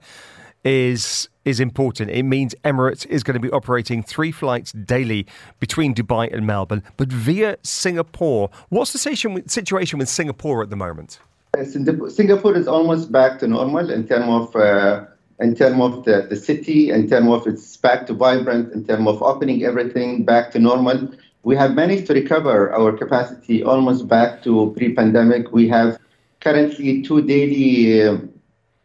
is 0.64 1.28
is 1.44 1.58
important. 1.58 2.10
It 2.10 2.22
means 2.22 2.54
Emirates 2.64 3.04
is 3.06 3.24
going 3.24 3.34
to 3.34 3.40
be 3.40 3.50
operating 3.50 4.04
three 4.04 4.30
flights 4.30 4.70
daily 4.70 5.26
between 5.58 5.92
Dubai 5.96 6.32
and 6.32 6.46
Melbourne, 6.46 6.84
but 6.96 7.08
via 7.08 7.56
Singapore. 7.64 8.50
What's 8.68 8.92
the 8.92 9.00
situation 9.00 9.98
with 9.98 10.08
Singapore 10.08 10.62
at 10.62 10.70
the 10.70 10.76
moment? 10.76 11.18
Uh, 11.54 11.64
Singapore 11.64 12.56
is 12.56 12.66
almost 12.66 13.12
back 13.12 13.38
to 13.38 13.46
normal 13.46 13.90
in 13.90 14.08
terms 14.08 14.24
of 14.26 14.56
uh, 14.56 15.04
in 15.38 15.54
terms 15.54 15.82
of 15.82 16.04
the, 16.06 16.26
the 16.30 16.36
city, 16.36 16.88
in 16.88 17.06
terms 17.10 17.28
of 17.28 17.46
it's 17.46 17.76
back 17.76 18.06
to 18.06 18.14
vibrant, 18.14 18.72
in 18.72 18.86
terms 18.86 19.06
of 19.06 19.22
opening 19.22 19.62
everything 19.62 20.24
back 20.24 20.50
to 20.52 20.58
normal. 20.58 21.12
We 21.42 21.54
have 21.56 21.74
managed 21.74 22.06
to 22.06 22.14
recover 22.14 22.72
our 22.72 22.96
capacity 22.96 23.62
almost 23.62 24.08
back 24.08 24.42
to 24.44 24.72
pre-pandemic. 24.78 25.52
We 25.52 25.68
have 25.68 25.98
currently 26.40 27.02
two 27.02 27.20
daily 27.20 28.02
uh, 28.02 28.16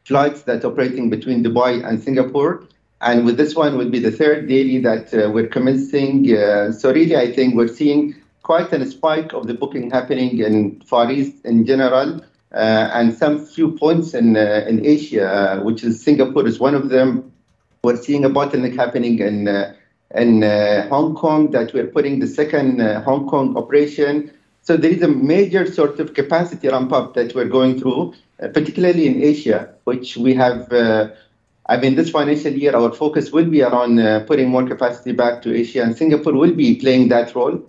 flights 0.03 0.41
that 0.41 0.65
operating 0.65 1.09
between 1.09 1.45
Dubai 1.45 1.87
and 1.87 2.03
Singapore. 2.03 2.67
And 2.99 3.25
with 3.25 3.37
this 3.37 3.55
one 3.55 3.77
will 3.77 3.89
be 3.89 3.99
the 3.99 4.11
third 4.11 4.49
daily 4.49 4.79
that 4.79 5.13
uh, 5.13 5.29
we're 5.31 5.47
commencing. 5.47 6.35
Uh, 6.35 6.73
so 6.73 6.91
really, 6.91 7.15
I 7.15 7.31
think 7.31 7.55
we're 7.55 7.69
seeing 7.69 8.13
quite 8.43 8.73
a 8.73 8.85
spike 8.85 9.31
of 9.31 9.47
the 9.47 9.53
booking 9.53 9.89
happening 9.89 10.39
in 10.39 10.81
Far 10.81 11.09
East 11.09 11.45
in 11.45 11.65
general, 11.65 12.21
and 12.51 13.13
some 13.13 13.45
few 13.45 13.71
points 13.71 14.13
in 14.13 14.37
uh, 14.37 14.65
in 14.67 14.85
Asia, 14.85 15.27
uh, 15.27 15.63
which 15.63 15.83
is 15.83 16.01
Singapore 16.03 16.47
is 16.47 16.59
one 16.59 16.75
of 16.75 16.89
them. 16.89 17.31
We're 17.83 17.97
seeing 17.97 18.25
a 18.25 18.29
bottleneck 18.29 18.75
happening 18.75 19.19
in 19.19 19.47
uh, 19.47 19.73
in 20.15 20.43
uh, 20.43 20.87
Hong 20.89 21.15
Kong 21.15 21.51
that 21.51 21.73
we're 21.73 21.87
putting 21.87 22.19
the 22.19 22.27
second 22.27 22.81
uh, 22.81 23.01
Hong 23.01 23.27
Kong 23.27 23.57
operation. 23.57 24.31
So 24.61 24.75
there 24.77 24.91
is 24.91 25.01
a 25.01 25.07
major 25.07 25.71
sort 25.71 25.99
of 25.99 26.13
capacity 26.13 26.67
ramp 26.67 26.91
up 26.91 27.13
that 27.13 27.33
we're 27.33 27.47
going 27.47 27.79
through, 27.79 28.13
uh, 28.41 28.49
particularly 28.49 29.07
in 29.07 29.21
Asia, 29.21 29.73
which 29.85 30.17
we 30.17 30.33
have. 30.33 30.71
Uh, 30.71 31.09
I 31.69 31.75
mean, 31.75 31.95
this 31.95 32.09
financial 32.09 32.53
year, 32.53 32.73
our 32.73 32.93
focus 32.93 33.31
will 33.33 33.45
be 33.45 33.61
around 33.61 33.99
uh, 33.99 34.21
putting 34.21 34.49
more 34.49 34.65
capacity 34.65 35.11
back 35.11 35.41
to 35.41 35.53
Asia, 35.53 35.83
and 35.83 35.97
Singapore 35.97 36.33
will 36.33 36.53
be 36.53 36.75
playing 36.75 37.09
that 37.09 37.35
role 37.35 37.61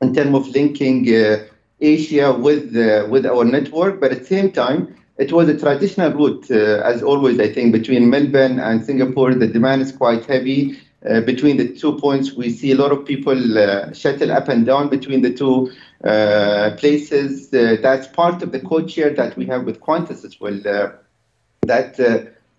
in 0.00 0.14
terms 0.14 0.34
of 0.34 0.48
linking 0.48 1.06
uh, 1.14 1.44
Asia 1.80 2.32
with 2.32 2.74
with 3.10 3.26
our 3.26 3.44
network. 3.44 4.00
But 4.00 4.12
at 4.12 4.20
the 4.20 4.24
same 4.24 4.50
time, 4.52 4.96
it 5.18 5.32
was 5.32 5.48
a 5.48 5.58
traditional 5.58 6.12
route, 6.12 6.50
uh, 6.50 6.82
as 6.84 7.02
always. 7.02 7.40
I 7.40 7.52
think 7.52 7.72
between 7.72 8.10
Melbourne 8.10 8.58
and 8.58 8.84
Singapore, 8.84 9.34
the 9.34 9.46
demand 9.46 9.82
is 9.82 9.92
quite 9.92 10.26
heavy. 10.26 10.78
Uh, 11.08 11.20
between 11.20 11.56
the 11.56 11.68
two 11.72 11.96
points, 11.98 12.34
we 12.34 12.50
see 12.50 12.72
a 12.72 12.74
lot 12.74 12.90
of 12.90 13.04
people 13.04 13.58
uh, 13.58 13.92
shuttle 13.92 14.32
up 14.32 14.48
and 14.48 14.66
down 14.66 14.88
between 14.88 15.22
the 15.22 15.32
two 15.32 15.70
uh, 16.04 16.72
places. 16.78 17.52
Uh, 17.54 17.76
that's 17.80 18.08
part 18.08 18.42
of 18.42 18.52
the 18.52 18.88
share 18.88 19.14
that 19.14 19.36
we 19.36 19.46
have 19.46 19.64
with 19.64 19.80
Qantas 19.80 20.24
as 20.24 20.40
well. 20.40 20.58
Uh, 20.66 20.90
that 21.62 21.98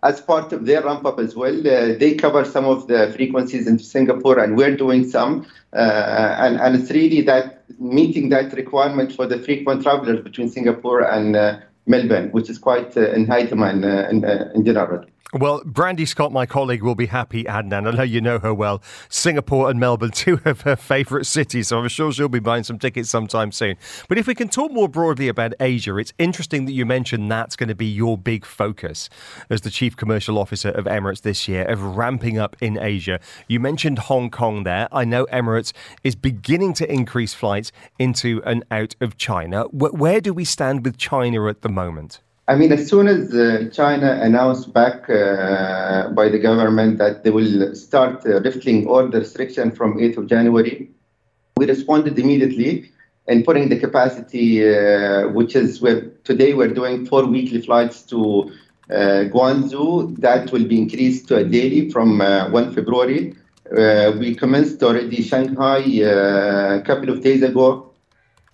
as 0.03 0.21
part 0.21 0.53
of 0.53 0.65
their 0.65 0.83
ramp 0.83 1.05
up 1.05 1.19
as 1.19 1.35
well, 1.35 1.61
they 1.61 2.15
cover 2.15 2.45
some 2.45 2.65
of 2.65 2.87
the 2.87 3.11
frequencies 3.15 3.67
into 3.67 3.83
Singapore, 3.83 4.39
and 4.39 4.55
we're 4.55 4.75
doing 4.75 5.07
some. 5.07 5.45
Uh, 5.77 6.35
and, 6.39 6.59
and 6.59 6.75
it's 6.75 6.89
really 6.89 7.21
that 7.21 7.63
meeting 7.79 8.29
that 8.29 8.51
requirement 8.53 9.13
for 9.13 9.27
the 9.27 9.37
frequent 9.43 9.83
travelers 9.83 10.19
between 10.23 10.49
Singapore 10.49 11.01
and 11.01 11.35
uh, 11.35 11.59
Melbourne, 11.85 12.31
which 12.31 12.49
is 12.49 12.57
quite 12.57 12.97
uh, 12.97 13.11
in 13.11 13.27
high 13.27 13.45
demand 13.45 13.85
uh, 13.85 14.07
in, 14.09 14.25
uh, 14.25 14.51
in 14.55 14.65
general. 14.65 15.05
Well, 15.33 15.61
Brandy 15.65 16.05
Scott, 16.05 16.31
my 16.31 16.45
colleague, 16.45 16.81
will 16.81 16.95
be 16.95 17.07
happy, 17.07 17.43
Adnan. 17.43 17.85
I 17.85 17.91
know 17.91 18.03
you 18.03 18.21
know 18.21 18.39
her 18.39 18.53
well. 18.53 18.81
Singapore 19.09 19.69
and 19.69 19.77
Melbourne, 19.77 20.11
two 20.13 20.39
of 20.45 20.61
her 20.61 20.77
favourite 20.77 21.25
cities, 21.25 21.67
so 21.67 21.79
I'm 21.79 21.89
sure 21.89 22.13
she'll 22.13 22.29
be 22.29 22.39
buying 22.39 22.63
some 22.63 22.79
tickets 22.79 23.09
sometime 23.09 23.51
soon. 23.51 23.75
But 24.07 24.17
if 24.17 24.25
we 24.25 24.33
can 24.33 24.47
talk 24.47 24.71
more 24.71 24.87
broadly 24.87 25.27
about 25.27 25.53
Asia, 25.59 25.97
it's 25.97 26.13
interesting 26.17 26.63
that 26.63 26.71
you 26.71 26.85
mentioned 26.85 27.29
that's 27.29 27.57
going 27.57 27.67
to 27.67 27.75
be 27.75 27.87
your 27.87 28.17
big 28.17 28.45
focus 28.45 29.09
as 29.49 29.61
the 29.61 29.69
Chief 29.69 29.97
Commercial 29.97 30.37
Officer 30.37 30.69
of 30.69 30.85
Emirates 30.85 31.23
this 31.23 31.45
year, 31.45 31.65
of 31.65 31.83
ramping 31.83 32.37
up 32.37 32.55
in 32.61 32.77
Asia. 32.77 33.19
You 33.49 33.59
mentioned 33.59 33.99
Hong 33.99 34.31
Kong 34.31 34.63
there. 34.63 34.87
I 34.93 35.03
know 35.03 35.25
Emirates 35.25 35.73
is 36.05 36.15
beginning 36.15 36.73
to 36.75 36.89
increase 36.89 37.33
flights 37.33 37.73
into 37.99 38.41
and 38.45 38.63
out 38.71 38.95
of 39.01 39.17
China. 39.17 39.63
Where 39.73 40.21
do 40.21 40.33
we 40.33 40.45
stand 40.45 40.85
with 40.85 40.97
China 40.97 41.49
at 41.49 41.63
the 41.63 41.69
moment? 41.69 42.21
I 42.49 42.55
mean, 42.55 42.71
as 42.71 42.87
soon 42.87 43.09
as 43.09 43.33
uh, 43.33 43.69
China 43.73 44.19
announced 44.21 44.71
back 44.71 45.09
uh, 45.09 46.07
by 46.11 46.29
the 46.29 46.39
government 46.39 46.97
that 46.97 47.25
they 47.25 47.29
will 47.29 47.75
start 47.75 48.25
uh, 48.25 48.37
lifting 48.37 48.87
all 48.87 49.05
the 49.09 49.19
restriction 49.19 49.69
from 49.71 49.97
8th 49.97 50.17
of 50.17 50.27
January, 50.27 50.89
we 51.57 51.65
responded 51.65 52.17
immediately 52.17 52.89
and 53.27 53.43
putting 53.43 53.67
the 53.67 53.77
capacity, 53.77 54.63
uh, 54.63 55.27
which 55.29 55.57
is 55.57 55.81
where 55.81 56.03
today 56.23 56.53
we're 56.53 56.73
doing 56.73 57.05
four 57.05 57.25
weekly 57.25 57.61
flights 57.61 58.03
to 58.03 58.49
uh, 58.89 59.27
Guangzhou. 59.27 60.15
That 60.19 60.49
will 60.53 60.63
be 60.65 60.79
increased 60.79 61.27
to 61.27 61.37
a 61.37 61.43
daily 61.43 61.89
from 61.89 62.21
uh, 62.21 62.49
1 62.49 62.73
February. 62.73 63.35
We 63.69 64.35
commenced 64.35 64.81
already 64.81 65.21
Shanghai 65.21 65.79
a 65.79 66.81
couple 66.83 67.09
of 67.09 67.21
days 67.21 67.43
ago 67.43 67.91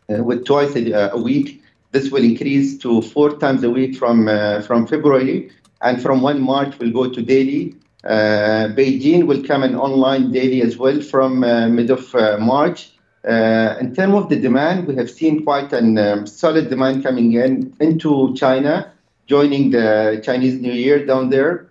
with 0.08 0.46
twice 0.46 0.76
a, 0.76 1.12
a 1.12 1.22
week. 1.22 1.62
This 1.94 2.10
will 2.10 2.24
increase 2.24 2.78
to 2.80 3.04
four 3.04 3.38
times 3.38 3.64
a 3.64 3.70
week 3.70 3.96
from 3.96 4.28
uh, 4.28 4.62
from 4.62 4.88
February, 4.88 5.52
and 5.82 6.02
from 6.02 6.22
1 6.22 6.42
March 6.42 6.78
will 6.80 6.92
go 6.92 7.08
to 7.08 7.22
daily. 7.22 7.76
Uh, 8.04 8.68
Beijing 8.76 9.28
will 9.28 9.44
come 9.44 9.64
in 9.64 9.76
online 9.76 10.32
daily 10.32 10.64
as 10.64 10.76
well 10.76 11.00
from 11.02 11.44
uh, 11.44 11.70
mid 11.70 11.92
of 11.92 12.04
March. 12.40 12.92
In 13.24 13.94
terms 13.96 14.16
of 14.16 14.28
the 14.28 14.40
demand, 14.48 14.88
we 14.88 14.96
have 14.96 15.10
seen 15.10 15.44
quite 15.44 15.72
a 15.72 15.78
um, 15.80 16.28
solid 16.28 16.70
demand 16.70 17.04
coming 17.04 17.34
in 17.34 17.74
into 17.80 18.34
China, 18.36 18.92
joining 19.28 19.70
the 19.70 20.20
Chinese 20.26 20.60
New 20.60 20.74
Year 20.74 21.06
down 21.06 21.30
there. 21.30 21.70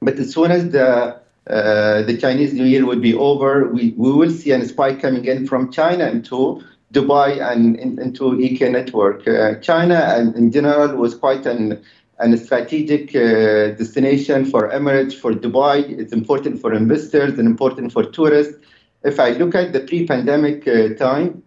But 0.00 0.14
as 0.18 0.32
soon 0.32 0.50
as 0.50 0.70
the 0.70 1.20
uh, 1.50 2.02
the 2.02 2.16
Chinese 2.16 2.54
New 2.54 2.64
Year 2.64 2.86
will 2.86 3.00
be 3.00 3.14
over, 3.14 3.68
we, 3.68 3.94
we 3.96 4.12
will 4.12 4.30
see 4.30 4.52
a 4.52 4.64
spike 4.64 5.00
coming 5.02 5.24
in 5.24 5.46
from 5.46 5.70
China 5.70 6.06
into 6.08 6.62
Dubai 6.92 7.40
and 7.40 7.76
in, 7.78 8.00
into 8.00 8.40
EK 8.40 8.68
network. 8.70 9.26
Uh, 9.26 9.54
China 9.60 9.94
and 9.94 10.34
in 10.34 10.50
general 10.50 10.96
was 10.96 11.14
quite 11.14 11.46
an 11.46 11.82
an 12.20 12.36
strategic 12.36 13.16
uh, 13.16 13.74
destination 13.80 14.44
for 14.44 14.70
Emirates, 14.70 15.14
for 15.14 15.32
Dubai. 15.32 15.98
It's 15.98 16.12
important 16.12 16.60
for 16.60 16.74
investors 16.74 17.38
and 17.38 17.46
important 17.48 17.92
for 17.92 18.04
tourists. 18.04 18.58
If 19.02 19.18
I 19.18 19.30
look 19.30 19.54
at 19.54 19.72
the 19.72 19.80
pre-pandemic 19.80 20.68
uh, 20.68 20.94
time, 20.96 21.42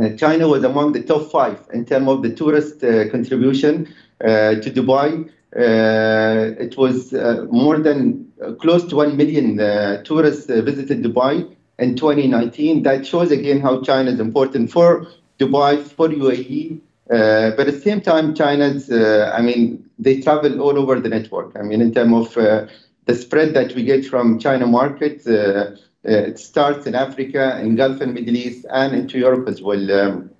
uh, 0.00 0.10
China 0.16 0.48
was 0.48 0.64
among 0.64 0.92
the 0.92 1.02
top 1.02 1.30
five 1.30 1.60
in 1.74 1.84
terms 1.84 2.08
of 2.08 2.22
the 2.22 2.32
tourist 2.32 2.82
uh, 2.82 3.10
contribution 3.10 3.92
uh, 4.24 4.54
to 4.62 4.70
Dubai. 4.70 5.28
Uh, 5.54 6.54
it 6.58 6.76
was 6.78 7.12
more 7.50 7.78
than 7.78 8.26
close 8.60 8.84
to 8.86 8.96
1 8.96 9.16
million 9.16 9.56
tourists 10.04 10.46
visited 10.46 11.02
Dubai 11.02 11.56
in 11.78 11.96
2019. 11.96 12.82
That 12.82 13.06
shows 13.06 13.30
again 13.30 13.60
how 13.60 13.80
China 13.82 14.10
is 14.10 14.20
important 14.20 14.70
for 14.70 15.06
Dubai, 15.38 15.82
for 15.82 16.08
UAE. 16.08 16.80
Uh, 17.10 17.50
but 17.56 17.68
at 17.68 17.74
the 17.74 17.80
same 17.80 18.00
time, 18.00 18.34
China's, 18.34 18.90
uh, 18.90 19.32
I 19.34 19.40
mean, 19.40 19.88
they 19.98 20.20
travel 20.20 20.60
all 20.60 20.78
over 20.78 21.00
the 21.00 21.08
network. 21.08 21.56
I 21.58 21.62
mean, 21.62 21.80
in 21.80 21.92
terms 21.94 22.28
of 22.28 22.36
uh, 22.36 22.66
the 23.06 23.14
spread 23.14 23.54
that 23.54 23.74
we 23.74 23.82
get 23.84 24.04
from 24.04 24.38
China 24.38 24.66
market, 24.66 25.26
uh, 25.26 25.30
uh, 25.30 25.74
it 26.04 26.38
starts 26.38 26.86
in 26.86 26.94
Africa, 26.94 27.58
in 27.60 27.76
Gulf 27.76 28.00
and 28.00 28.12
Middle 28.14 28.36
East, 28.36 28.66
and 28.70 28.94
into 28.94 29.18
Europe 29.18 29.48
as 29.48 29.62
well. 29.62 29.90
Um, 29.90 30.30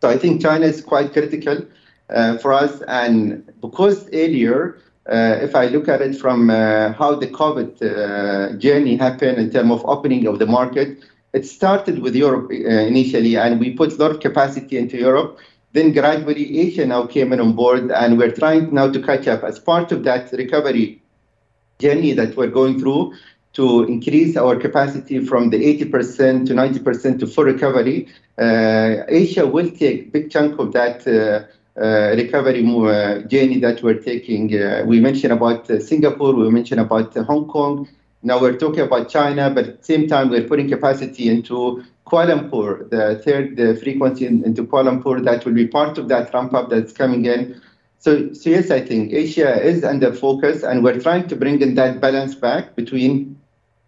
so 0.00 0.08
I 0.08 0.18
think 0.18 0.42
China 0.42 0.66
is 0.66 0.82
quite 0.82 1.12
critical 1.12 1.64
uh, 2.10 2.38
for 2.38 2.52
us. 2.52 2.82
And 2.88 3.50
because 3.60 4.08
earlier, 4.12 4.78
if 5.08 5.54
I 5.54 5.66
look 5.66 5.88
at 5.88 6.00
it 6.00 6.16
from 6.16 6.50
uh, 6.50 6.92
how 6.92 7.14
the 7.14 7.26
COVID 7.26 7.82
uh, 7.82 8.56
journey 8.58 8.96
happened 8.96 9.38
in 9.38 9.50
terms 9.50 9.72
of 9.72 9.84
opening 9.86 10.26
of 10.26 10.38
the 10.38 10.46
market, 10.46 10.98
it 11.32 11.46
started 11.46 12.00
with 12.00 12.14
Europe 12.14 12.50
uh, 12.50 12.54
initially, 12.54 13.36
and 13.36 13.60
we 13.60 13.74
put 13.74 13.92
a 13.92 13.96
lot 13.96 14.10
of 14.10 14.20
capacity 14.20 14.76
into 14.76 14.96
Europe. 14.96 15.38
Then 15.72 15.92
gradually, 15.92 16.60
Asia 16.60 16.84
now 16.84 17.06
came 17.06 17.32
in 17.32 17.40
on 17.40 17.52
board, 17.54 17.90
and 17.92 18.18
we're 18.18 18.32
trying 18.32 18.74
now 18.74 18.90
to 18.90 19.00
catch 19.00 19.28
up 19.28 19.44
as 19.44 19.58
part 19.58 19.92
of 19.92 20.02
that 20.04 20.32
recovery 20.32 21.00
journey 21.78 22.12
that 22.12 22.36
we're 22.36 22.48
going 22.48 22.78
through 22.78 23.14
to 23.52 23.84
increase 23.84 24.36
our 24.36 24.56
capacity 24.56 25.24
from 25.24 25.50
the 25.50 25.56
80% 25.56 26.46
to 26.46 26.54
90% 26.54 27.18
to 27.20 27.26
full 27.26 27.44
recovery. 27.44 28.08
Uh, 28.38 29.04
Asia 29.08 29.46
will 29.46 29.70
take 29.70 30.00
a 30.00 30.10
big 30.10 30.30
chunk 30.30 30.58
of 30.58 30.72
that 30.72 31.06
uh, 31.06 31.10
uh, 31.10 31.46
recovery 31.76 32.62
mo- 32.62 32.86
uh, 32.86 33.22
journey 33.22 33.58
that 33.60 33.82
we're 33.82 34.00
taking. 34.00 34.54
Uh, 34.54 34.82
we 34.86 35.00
mentioned 35.00 35.32
about 35.32 35.70
uh, 35.70 35.80
Singapore, 35.80 36.34
we 36.34 36.50
mentioned 36.50 36.80
about 36.80 37.16
uh, 37.16 37.22
Hong 37.24 37.46
Kong. 37.48 37.88
Now 38.22 38.40
we're 38.40 38.58
talking 38.58 38.80
about 38.80 39.08
China, 39.08 39.50
but 39.50 39.66
at 39.66 39.78
the 39.78 39.84
same 39.84 40.06
time, 40.06 40.28
we're 40.28 40.46
putting 40.46 40.68
capacity 40.68 41.28
into 41.28 41.84
Kuala 42.06 42.50
Lumpur, 42.50 42.90
the 42.90 43.22
third 43.24 43.58
uh, 43.58 43.74
frequency 43.80 44.26
in, 44.26 44.44
into 44.44 44.64
Kuala 44.64 44.90
Lumpur. 44.90 45.24
That 45.24 45.44
will 45.44 45.54
be 45.54 45.66
part 45.66 45.96
of 45.96 46.08
that 46.08 46.34
ramp 46.34 46.52
up 46.54 46.68
that's 46.68 46.92
coming 46.92 47.24
in. 47.24 47.60
So, 47.98 48.32
so 48.32 48.50
yes, 48.50 48.70
I 48.70 48.80
think 48.80 49.12
Asia 49.12 49.62
is 49.62 49.84
under 49.84 50.12
focus, 50.12 50.62
and 50.62 50.82
we're 50.82 51.00
trying 51.00 51.28
to 51.28 51.36
bring 51.36 51.60
in 51.62 51.74
that 51.76 52.00
balance 52.00 52.34
back 52.34 52.74
between 52.74 53.38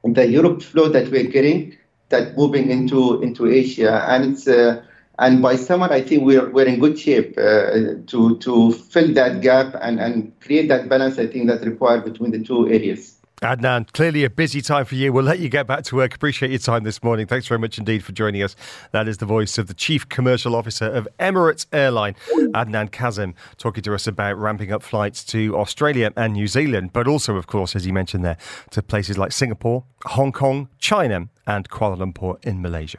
the 0.05 0.27
Europe 0.27 0.63
flow 0.63 0.89
that 0.89 1.11
we're 1.11 1.31
getting, 1.31 1.77
that 2.11 2.37
moving 2.37 2.71
into 2.71 3.23
into 3.23 3.47
Asia, 3.51 4.05
and 4.09 4.33
it's 4.33 4.47
uh, 4.47 4.83
and 5.19 5.43
by 5.43 5.57
summer 5.57 5.89
I 5.91 6.01
think 6.01 6.25
we're 6.25 6.51
we're 6.51 6.67
in 6.67 6.81
good 6.81 6.99
shape 6.99 7.37
uh, 7.39 8.01
to 8.07 8.39
to 8.39 8.73
fill 8.73 9.13
that 9.15 9.41
gap 9.41 9.75
and 9.81 10.01
and 10.01 10.33
create 10.41 10.69
that 10.69 10.89
balance. 10.89 11.19
I 11.19 11.27
think 11.27 11.49
that's 11.49 11.65
required 11.65 12.05
between 12.05 12.31
the 12.31 12.43
two 12.43 12.69
areas. 12.69 13.19
Adnan, 13.43 13.93
clearly 13.93 14.23
a 14.23 14.31
busy 14.31 14.63
time 14.63 14.85
for 14.85 14.95
you. 14.95 15.13
We'll 15.13 15.25
let 15.25 15.41
you 15.41 15.49
get 15.49 15.67
back 15.67 15.83
to 15.85 15.97
work. 15.97 16.15
Appreciate 16.15 16.53
your 16.53 16.61
time 16.61 16.85
this 16.85 17.03
morning. 17.03 17.27
Thanks 17.27 17.49
very 17.49 17.59
much 17.59 17.77
indeed 17.77 18.05
for 18.05 18.13
joining 18.13 18.41
us. 18.43 18.55
That 18.93 19.09
is 19.09 19.19
the 19.19 19.27
voice 19.27 19.59
of 19.59 19.67
the 19.67 19.75
Chief 19.75 20.09
Commercial 20.09 20.55
Officer 20.55 20.85
of 20.85 21.09
Emirates 21.19 21.67
Airline, 21.73 22.15
Adnan 22.55 22.93
Kazim, 22.93 23.35
talking 23.59 23.83
to 23.83 23.95
us 23.95 24.07
about 24.07 24.39
ramping 24.39 24.73
up 24.73 24.83
flights 24.83 25.25
to 25.25 25.57
Australia 25.57 26.13
and 26.17 26.35
New 26.35 26.47
Zealand, 26.47 26.93
but 26.93 27.09
also, 27.09 27.37
of 27.37 27.49
course, 27.49 27.75
as 27.75 27.85
you 27.85 27.93
mentioned 27.93 28.25
there, 28.25 28.37
to 28.71 28.81
places 28.81 29.19
like 29.19 29.33
Singapore, 29.33 29.85
Hong 30.05 30.31
Kong, 30.31 30.69
China, 30.79 31.29
and 31.47 31.69
Kuala 31.69 31.99
Lumpur 31.99 32.43
in 32.45 32.63
Malaysia. 32.63 32.99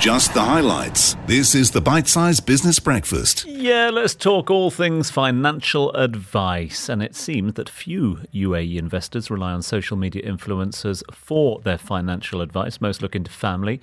Just 0.00 0.34
the 0.34 0.40
highlights. 0.40 1.16
This 1.26 1.54
is 1.54 1.70
the 1.70 1.80
Bite 1.80 2.08
Size 2.08 2.40
Business 2.40 2.78
Breakfast. 2.78 3.44
Yeah, 3.46 3.90
let's 3.92 4.14
talk 4.14 4.50
all 4.50 4.70
things 4.70 5.10
financial 5.10 5.92
advice. 5.92 6.88
And 6.88 7.02
it 7.02 7.14
seems 7.14 7.54
that 7.54 7.68
few 7.68 8.20
UAE 8.34 8.76
investors 8.76 9.30
rely 9.30 9.52
on 9.52 9.62
social 9.62 9.96
media 9.96 10.22
influencers 10.22 11.02
for 11.12 11.60
their 11.60 11.78
financial 11.78 12.40
advice. 12.40 12.80
Most 12.80 13.02
look 13.02 13.14
into 13.14 13.30
family, 13.30 13.80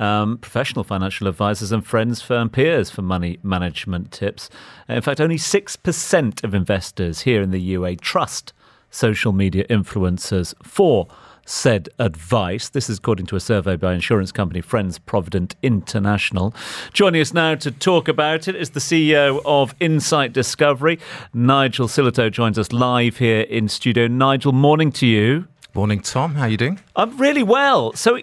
um, 0.00 0.38
professional 0.38 0.84
financial 0.84 1.28
advisors, 1.28 1.72
and 1.72 1.86
friends, 1.86 2.22
firm 2.22 2.48
peers 2.50 2.90
for 2.90 3.02
money 3.02 3.38
management 3.42 4.10
tips. 4.10 4.50
In 4.88 5.02
fact, 5.02 5.20
only 5.20 5.36
6% 5.36 6.44
of 6.44 6.54
investors 6.54 7.20
here 7.20 7.42
in 7.42 7.50
the 7.50 7.74
UAE 7.74 8.00
trust 8.00 8.52
social 8.90 9.32
media 9.32 9.64
influencers 9.68 10.54
for 10.62 11.06
said 11.46 11.88
advice. 11.98 12.68
This 12.68 12.90
is 12.90 12.98
according 12.98 13.26
to 13.26 13.36
a 13.36 13.40
survey 13.40 13.76
by 13.76 13.94
insurance 13.94 14.32
company 14.32 14.60
Friends 14.60 14.98
Provident 14.98 15.54
International. 15.62 16.52
Joining 16.92 17.20
us 17.22 17.32
now 17.32 17.54
to 17.54 17.70
talk 17.70 18.08
about 18.08 18.48
it 18.48 18.54
is 18.56 18.70
the 18.70 18.80
CEO 18.80 19.40
of 19.46 19.74
Insight 19.80 20.32
Discovery. 20.34 20.98
Nigel 21.32 21.86
Sillito 21.88 22.30
joins 22.30 22.58
us 22.58 22.72
live 22.72 23.16
here 23.16 23.42
in 23.42 23.68
studio. 23.68 24.08
Nigel, 24.08 24.52
morning 24.52 24.92
to 24.92 25.06
you. 25.06 25.46
Morning, 25.74 26.00
Tom. 26.00 26.34
How 26.36 26.42
are 26.44 26.48
you 26.48 26.56
doing? 26.56 26.80
I'm 26.96 27.18
really 27.18 27.42
well. 27.42 27.92
So, 27.92 28.16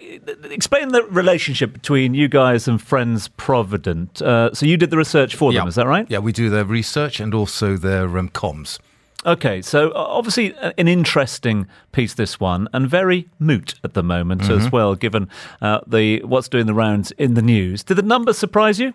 explain 0.50 0.88
the 0.88 1.04
relationship 1.04 1.72
between 1.72 2.12
you 2.12 2.26
guys 2.26 2.66
and 2.66 2.82
Friends 2.82 3.28
Provident. 3.28 4.20
Uh, 4.20 4.52
so, 4.52 4.66
you 4.66 4.76
did 4.76 4.90
the 4.90 4.96
research 4.96 5.36
for 5.36 5.52
them, 5.52 5.62
Yeah. 5.62 5.68
is 5.68 5.76
that 5.76 5.86
right? 5.86 6.04
Yeah, 6.10 6.18
we 6.18 6.32
do 6.32 6.50
their 6.50 6.64
research 6.64 7.20
and 7.20 7.32
also 7.32 7.76
their 7.76 8.18
um, 8.18 8.28
comms. 8.28 8.80
Okay, 9.26 9.62
so 9.62 9.90
uh, 9.90 9.94
obviously 9.94 10.54
an 10.76 10.86
interesting 10.86 11.66
piece, 11.92 12.14
this 12.14 12.38
one, 12.38 12.68
and 12.72 12.88
very 12.88 13.28
moot 13.38 13.74
at 13.82 13.94
the 13.94 14.02
moment 14.02 14.42
Mm-hmm. 14.42 14.66
as 14.66 14.72
well, 14.72 14.94
given 14.94 15.28
uh, 15.62 15.80
the 15.86 16.22
what's 16.24 16.48
doing 16.48 16.66
the 16.66 16.74
rounds 16.74 17.12
in 17.12 17.34
the 17.34 17.42
news. 17.42 17.82
Did 17.82 17.94
the 17.94 18.02
numbers 18.02 18.36
surprise 18.36 18.78
you? 18.78 18.92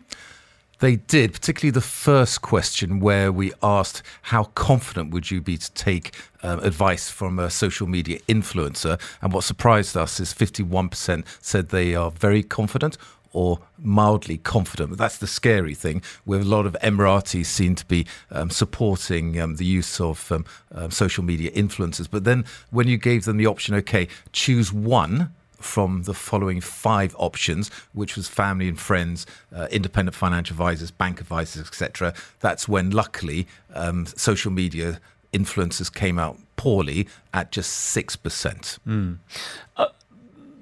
They 0.80 0.96
did, 0.96 1.34
particularly 1.34 1.72
the 1.72 1.82
first 1.82 2.42
question 2.42 3.00
where 3.02 3.32
we 3.32 3.52
asked 3.62 4.02
how 4.24 4.46
confident 4.56 5.12
would 5.12 5.30
you 5.30 5.42
be 5.42 5.58
to 5.58 5.72
take 5.74 6.16
um, 6.42 6.60
advice 6.60 7.10
from 7.10 7.38
a 7.38 7.50
social 7.50 7.86
media 7.86 8.20
influencer. 8.30 9.00
And 9.22 9.34
what 9.34 9.44
surprised 9.44 9.98
us 9.98 10.22
is 10.22 10.34
51% 10.34 11.26
said 11.42 11.70
they 11.70 11.96
are 11.96 12.12
very 12.12 12.44
confident 12.44 12.98
or 13.34 13.60
mildly 13.78 14.38
confident. 14.38 14.98
That's 14.98 15.18
the 15.18 15.28
scary 15.28 15.76
thing, 15.76 16.02
where 16.26 16.40
a 16.40 16.44
lot 16.44 16.66
of 16.66 16.76
Emiratis 16.82 17.46
seem 17.46 17.76
to 17.76 17.86
be 17.86 18.06
um, 18.32 18.50
supporting 18.50 19.40
um, 19.40 19.56
the 19.56 19.66
use 19.66 20.00
of 20.00 20.32
um, 20.32 20.46
um, 20.74 20.92
social 20.92 21.24
media 21.24 21.52
influencers. 21.52 22.08
But 22.10 22.24
then 22.24 22.46
when 22.72 22.88
you 22.88 22.98
gave 22.98 23.26
them 23.26 23.38
the 23.38 23.48
option, 23.48 23.76
okay, 23.76 24.08
choose 24.32 24.74
one 24.74 25.34
from 25.58 26.04
the 26.04 26.14
following 26.14 26.62
five 26.62 27.16
options, 27.18 27.70
which 27.94 28.16
was 28.16 28.28
family 28.28 28.68
and 28.68 28.80
friends, 28.80 29.26
uh, 29.54 29.68
independent 29.72 30.16
financial 30.16 30.54
advisors, 30.54 30.90
bank 30.90 31.20
advisors, 31.20 31.68
etc. 31.68 32.14
That's 32.40 32.68
when, 32.68 32.92
luckily, 32.92 33.48
um, 33.74 34.06
social 34.06 34.52
media 34.52 35.00
influencers 35.34 35.94
came 35.94 36.18
out 36.18 36.38
poorly 36.56 37.08
at 37.34 37.52
just 37.52 37.72
six 37.72 38.16
percent. 38.16 38.80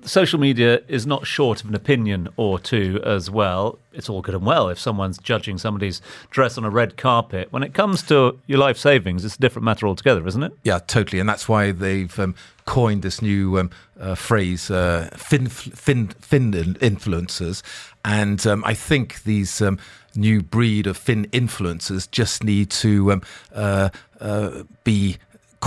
Social 0.07 0.39
media 0.39 0.81
is 0.87 1.05
not 1.05 1.27
short 1.27 1.61
of 1.61 1.69
an 1.69 1.75
opinion 1.75 2.29
or 2.37 2.59
two 2.59 3.01
as 3.05 3.29
well. 3.29 3.77
It's 3.91 4.09
all 4.09 4.21
good 4.21 4.35
and 4.35 4.45
well 4.45 4.69
if 4.69 4.79
someone's 4.79 5.17
judging 5.17 5.57
somebody's 5.57 6.01
dress 6.29 6.57
on 6.57 6.63
a 6.63 6.69
red 6.69 6.95
carpet. 6.95 7.51
When 7.51 7.61
it 7.61 7.73
comes 7.73 8.03
to 8.03 8.39
your 8.47 8.57
life 8.57 8.77
savings, 8.77 9.25
it's 9.25 9.35
a 9.35 9.39
different 9.39 9.65
matter 9.65 9.85
altogether, 9.85 10.25
isn't 10.25 10.43
it? 10.43 10.53
Yeah, 10.63 10.79
totally, 10.79 11.19
and 11.19 11.27
that's 11.27 11.49
why 11.49 11.73
they've 11.73 12.17
um, 12.17 12.35
coined 12.65 13.01
this 13.01 13.21
new 13.21 13.59
um, 13.59 13.69
uh, 13.99 14.15
phrase, 14.15 14.71
uh, 14.71 15.09
fin, 15.17 15.47
fin, 15.47 16.07
fin 16.07 16.53
influencers. 16.53 17.61
And 18.05 18.47
um, 18.47 18.63
I 18.65 18.73
think 18.75 19.23
these 19.23 19.61
um, 19.61 19.77
new 20.15 20.41
breed 20.41 20.87
of 20.87 20.95
fin 20.95 21.25
influencers 21.27 22.09
just 22.09 22.45
need 22.45 22.69
to 22.69 23.11
um, 23.11 23.21
uh, 23.53 23.89
uh, 24.21 24.63
be 24.83 25.17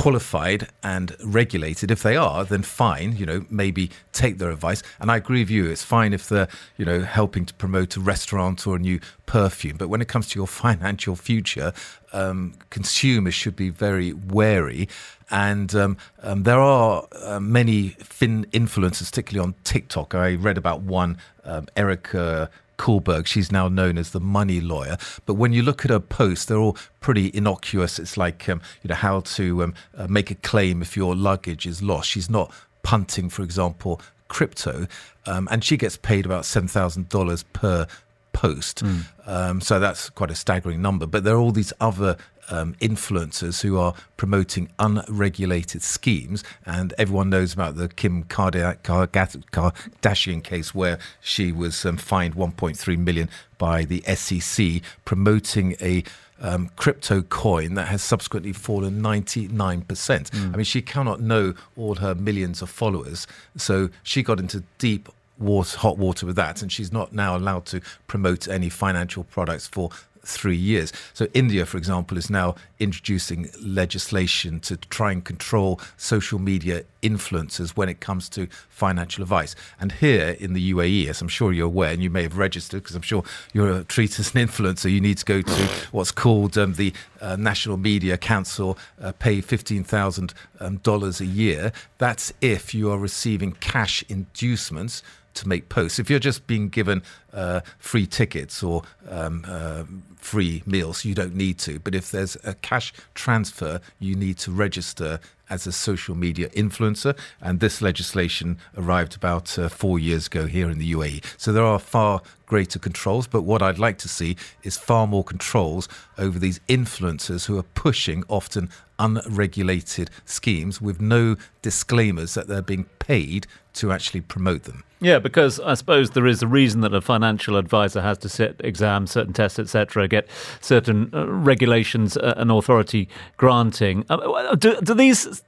qualified 0.00 0.66
and 0.82 1.14
regulated. 1.22 1.90
If 1.90 2.02
they 2.02 2.16
are 2.16 2.44
then 2.44 2.62
fine 2.62 3.16
you 3.16 3.26
know 3.26 3.44
maybe 3.50 3.90
take 4.12 4.38
their 4.38 4.50
advice. 4.50 4.82
And 4.98 5.10
i 5.10 5.16
agree 5.16 5.40
with 5.42 5.50
you 5.50 5.66
it's 5.66 5.84
fine 5.84 6.14
if 6.14 6.26
they're 6.26 6.48
you 6.78 6.86
know 6.86 7.02
helping 7.02 7.44
to 7.44 7.54
promote 7.54 7.96
a 7.96 8.00
restaurant 8.00 8.66
or 8.66 8.76
a 8.76 8.78
new 8.78 8.98
perfume. 9.26 9.76
But 9.76 9.88
when 9.88 10.00
it 10.00 10.08
comes 10.08 10.28
to 10.30 10.38
your 10.38 10.46
financial 10.64 11.16
future 11.16 11.74
um, 12.12 12.54
consumers 12.70 13.34
should 13.34 13.56
be 13.56 13.68
very 13.68 14.12
wary. 14.12 14.88
And 15.30 15.72
um, 15.74 15.96
um, 16.22 16.42
there 16.42 16.60
are 16.60 17.06
uh, 17.22 17.38
many 17.38 17.90
fin 18.00 18.46
influencers 18.46 19.10
particularly 19.10 19.46
on 19.46 19.54
tiktok. 19.64 20.14
I 20.14 20.34
read 20.34 20.58
about 20.58 20.80
one 20.80 21.18
um, 21.44 21.66
Erika 21.76 22.50
Kullberg. 22.81 23.27
She's 23.27 23.53
now 23.53 23.69
known 23.69 23.99
as 23.99 24.12
the 24.12 24.21
money 24.21 24.59
lawyer. 24.59 24.97
But 25.27 25.35
when 25.35 25.53
you 25.53 25.62
look 25.62 25.85
at 25.85 25.90
her 25.90 26.01
posts, 26.01 26.47
they're 26.47 26.59
all 26.59 26.79
pretty 27.01 27.31
innocuous. 27.35 27.99
It's 27.99 28.16
like, 28.16 28.49
um, 28.49 28.62
you 28.83 28.88
know, 28.88 28.95
how 28.95 29.21
to 29.21 29.64
um, 29.64 29.75
uh, 29.95 30.07
make 30.09 30.31
a 30.31 30.35
claim 30.37 30.81
if 30.81 30.97
your 30.97 31.14
luggage 31.14 31.66
is 31.66 31.83
lost. 31.83 32.09
She's 32.09 32.31
not 32.31 32.51
punting, 32.83 33.29
for 33.29 33.43
example, 33.43 34.01
crypto. 34.29 34.87
Um, 35.27 35.47
and 35.51 35.62
she 35.62 35.77
gets 35.77 35.99
paid 35.99 36.25
about 36.25 36.45
$7,000 36.45 37.45
per 37.53 37.87
post. 38.33 38.83
Um, 39.27 39.61
so 39.61 39.79
that's 39.79 40.09
quite 40.09 40.31
a 40.31 40.35
staggering 40.35 40.81
number. 40.81 41.07
But 41.07 41.25
there 41.25 41.35
are 41.35 41.38
all 41.38 41.53
these 41.53 41.75
other 41.81 42.16
um, 42.50 42.74
influencers 42.80 43.62
who 43.62 43.78
are 43.78 43.94
promoting 44.16 44.70
unregulated 44.78 45.82
schemes, 45.82 46.44
and 46.66 46.92
everyone 46.98 47.30
knows 47.30 47.54
about 47.54 47.76
the 47.76 47.88
Kim 47.88 48.24
Kardashian 48.24 50.44
case 50.44 50.74
where 50.74 50.98
she 51.20 51.52
was 51.52 51.84
um, 51.84 51.96
fined 51.96 52.34
1.3 52.34 52.98
million 52.98 53.28
by 53.58 53.84
the 53.84 54.02
SEC 54.14 54.82
promoting 55.04 55.76
a 55.80 56.02
um, 56.40 56.70
crypto 56.76 57.22
coin 57.22 57.74
that 57.74 57.88
has 57.88 58.02
subsequently 58.02 58.52
fallen 58.52 59.02
99%. 59.02 60.34
I 60.34 60.56
mean, 60.56 60.64
she 60.64 60.80
cannot 60.80 61.20
know 61.20 61.54
all 61.76 61.96
her 61.96 62.14
millions 62.14 62.62
of 62.62 62.70
followers, 62.70 63.26
so 63.56 63.90
she 64.02 64.22
got 64.22 64.40
into 64.40 64.64
deep 64.78 65.10
water, 65.40 65.78
hot 65.78 65.98
water 65.98 66.26
with 66.26 66.36
that, 66.36 66.62
and 66.62 66.70
she's 66.70 66.92
not 66.92 67.12
now 67.12 67.36
allowed 67.36 67.64
to 67.66 67.80
promote 68.06 68.48
any 68.48 68.68
financial 68.68 69.24
products 69.24 69.66
for 69.66 69.90
three 70.24 70.56
years. 70.56 70.92
So 71.14 71.26
India, 71.35 71.66
for 71.66 71.76
example, 71.76 72.18
is 72.18 72.30
now 72.30 72.54
introducing 72.78 73.50
legislation 73.62 74.61
to 74.61 74.76
try 74.76 75.12
and 75.12 75.24
control 75.24 75.80
social 75.96 76.38
media 76.38 76.85
influencers 77.02 77.70
when 77.70 77.88
it 77.88 78.00
comes 78.00 78.28
to 78.30 78.46
financial 78.68 79.22
advice. 79.22 79.54
And 79.80 79.92
here 79.92 80.37
in 80.38 80.52
the 80.52 80.72
UAE, 80.72 81.09
as 81.09 81.20
I'm 81.22 81.28
sure 81.28 81.52
you're 81.52 81.66
aware, 81.66 81.92
and 81.92 82.02
you 82.02 82.11
may 82.11 82.22
have 82.22 82.37
registered 82.37 82.83
because 82.83 82.96
I'm 82.96 83.02
sure 83.02 83.24
you're 83.52 83.83
treated 83.94 84.20
as 84.20 84.35
an 84.35 84.46
influencer, 84.46 84.90
you 84.90 85.00
need 85.00 85.18
to 85.18 85.24
go 85.24 85.42
to 85.42 85.68
what's 85.92 86.12
called 86.12 86.56
um, 86.59 86.74
the 86.74 86.92
uh, 87.20 87.37
National 87.37 87.76
Media 87.76 88.16
Council, 88.16 88.78
uh, 89.00 89.12
pay 89.12 89.40
$15,000 89.40 90.33
um, 90.61 91.26
a 91.26 91.30
year. 91.30 91.72
That's 91.98 92.33
if 92.40 92.74
you 92.74 92.90
are 92.90 92.98
receiving 92.98 93.52
cash 93.52 94.04
inducements 94.09 95.02
to 95.40 95.48
make 95.48 95.68
posts. 95.68 95.98
If 95.98 96.09
you're 96.09 96.18
just 96.18 96.46
being 96.46 96.68
given 96.68 97.03
uh, 97.33 97.61
free 97.79 98.07
tickets 98.07 98.62
or 98.62 98.83
um, 99.09 99.44
uh, 99.46 99.85
free 100.16 100.62
meals, 100.66 101.05
you 101.05 101.14
don't 101.14 101.35
need 101.35 101.59
to. 101.61 101.79
But 101.79 101.94
if 101.94 102.11
there's 102.11 102.37
a 102.44 102.55
cash 102.55 102.92
transfer, 103.14 103.81
you 103.98 104.14
need 104.14 104.38
to 104.38 104.53
register 104.53 105.20
as 105.48 105.66
a 105.66 105.72
social 105.72 106.14
media 106.14 106.48
influencer. 106.50 107.18
And 107.40 107.61
this 107.61 107.83
legislation 107.83 108.59
arrived 108.76 109.16
about 109.16 109.59
uh, 109.59 109.68
four 109.68 109.98
years 109.98 110.29
ago 110.29 110.46
here 110.46 110.70
in 110.70 110.79
the 110.79 110.92
UAE. 110.92 111.24
So 111.37 111.53
there 111.53 111.64
are 111.64 111.79
far 111.79 112.22
greater 112.46 112.79
controls. 112.79 113.26
But 113.26 113.42
what 113.42 113.62
I'd 113.62 113.79
like 113.79 113.98
to 113.98 114.09
see 114.09 114.37
is 114.62 114.76
far 114.76 115.07
more 115.07 115.24
controls 115.24 115.88
over 116.16 116.38
these 116.38 116.61
influencers 116.68 117.46
who 117.46 117.59
are 117.59 117.64
pushing 117.64 118.24
often 118.29 118.70
unregulated 119.00 120.10
schemes 120.24 120.80
with 120.80 121.00
no 121.00 121.36
disclaimers 121.62 122.34
that 122.34 122.46
they're 122.46 122.62
being 122.62 122.84
paid 123.00 123.46
to 123.72 123.90
actually 123.90 124.20
promote 124.20 124.64
them. 124.64 124.84
Yeah, 125.00 125.18
because 125.18 125.58
I 125.60 125.74
suppose 125.74 126.10
there 126.10 126.26
is 126.26 126.42
a 126.42 126.46
reason 126.46 126.82
that 126.82 126.92
a 126.92 127.00
financial 127.00 127.56
advisor 127.56 128.02
has 128.02 128.18
to 128.18 128.28
sit 128.28 128.60
exams, 128.62 129.10
certain 129.10 129.32
tests, 129.32 129.58
etc., 129.58 130.06
get 130.06 130.28
certain 130.60 131.10
uh, 131.14 131.26
regulations 131.26 132.16
uh, 132.16 132.34
and 132.36 132.50
authority 132.50 133.08
granting. 133.38 134.04
Uh, 134.10 134.54
do, 134.56 134.78
do 134.82 134.94
these 134.94 135.42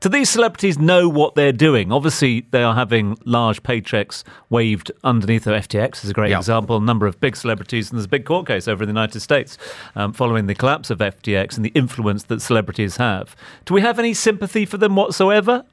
do 0.00 0.08
these 0.08 0.30
celebrities 0.30 0.78
know 0.78 1.08
what 1.08 1.34
they're 1.34 1.52
doing? 1.52 1.92
Obviously, 1.92 2.46
they 2.52 2.62
are 2.62 2.74
having 2.74 3.18
large 3.26 3.62
paychecks 3.62 4.24
waived 4.48 4.90
underneath 5.04 5.44
their 5.44 5.54
FTX 5.60 6.02
is 6.04 6.10
a 6.10 6.14
great 6.14 6.30
Yeah. 6.30 6.38
example. 6.38 6.76
A 6.76 6.80
number 6.80 7.06
of 7.06 7.20
big 7.20 7.36
celebrities, 7.36 7.90
and 7.90 7.98
there's 7.98 8.06
a 8.06 8.08
big 8.08 8.24
court 8.24 8.46
case 8.46 8.66
over 8.66 8.82
in 8.82 8.88
the 8.88 8.92
United 8.92 9.20
States 9.20 9.58
um, 9.94 10.12
following 10.14 10.46
the 10.46 10.54
collapse 10.54 10.88
of 10.90 10.98
FTX 11.00 11.56
and 11.56 11.64
the 11.64 11.72
influence 11.74 12.22
that 12.24 12.40
celebrities 12.40 12.96
have. 12.96 13.36
Do 13.66 13.74
we 13.74 13.82
have 13.82 13.98
any 13.98 14.14
sympathy 14.14 14.64
for 14.64 14.78
them 14.78 14.96
whatsoever? 14.96 15.64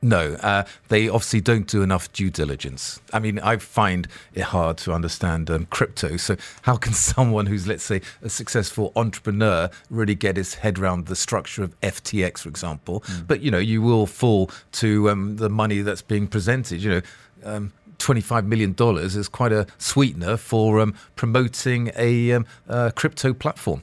No, 0.00 0.34
uh, 0.34 0.64
they 0.88 1.08
obviously 1.08 1.40
don't 1.40 1.66
do 1.66 1.82
enough 1.82 2.12
due 2.12 2.30
diligence. 2.30 3.00
I 3.12 3.18
mean, 3.18 3.40
I 3.40 3.56
find 3.56 4.06
it 4.32 4.42
hard 4.42 4.78
to 4.78 4.92
understand 4.92 5.50
um, 5.50 5.66
crypto. 5.66 6.16
So, 6.16 6.36
how 6.62 6.76
can 6.76 6.92
someone 7.12 7.46
who's, 7.46 7.66
let's 7.66 7.82
say, 7.82 8.02
a 8.22 8.28
successful 8.28 8.92
entrepreneur 8.94 9.70
really 9.90 10.14
get 10.14 10.36
his 10.36 10.54
head 10.54 10.78
around 10.78 11.06
the 11.06 11.16
structure 11.16 11.64
of 11.64 11.78
FTX, 11.80 12.40
for 12.40 12.48
example? 12.48 13.02
But, 13.26 13.40
you 13.40 13.50
know, 13.50 13.58
you 13.58 13.82
will 13.82 14.06
fall 14.06 14.50
to 14.72 15.10
um, 15.10 15.36
the 15.36 15.50
money 15.50 15.80
that's 15.80 16.02
being 16.02 16.28
presented. 16.28 16.80
You 16.80 16.90
know, 16.90 17.02
um, 17.44 17.72
$25 17.98 18.46
million 18.46 18.74
is 19.04 19.28
quite 19.28 19.52
a 19.52 19.66
sweetener 19.78 20.36
for 20.36 20.80
um, 20.80 20.94
promoting 21.16 21.90
a 21.96 22.32
um, 22.32 22.46
uh, 22.68 22.90
crypto 22.94 23.34
platform. 23.34 23.82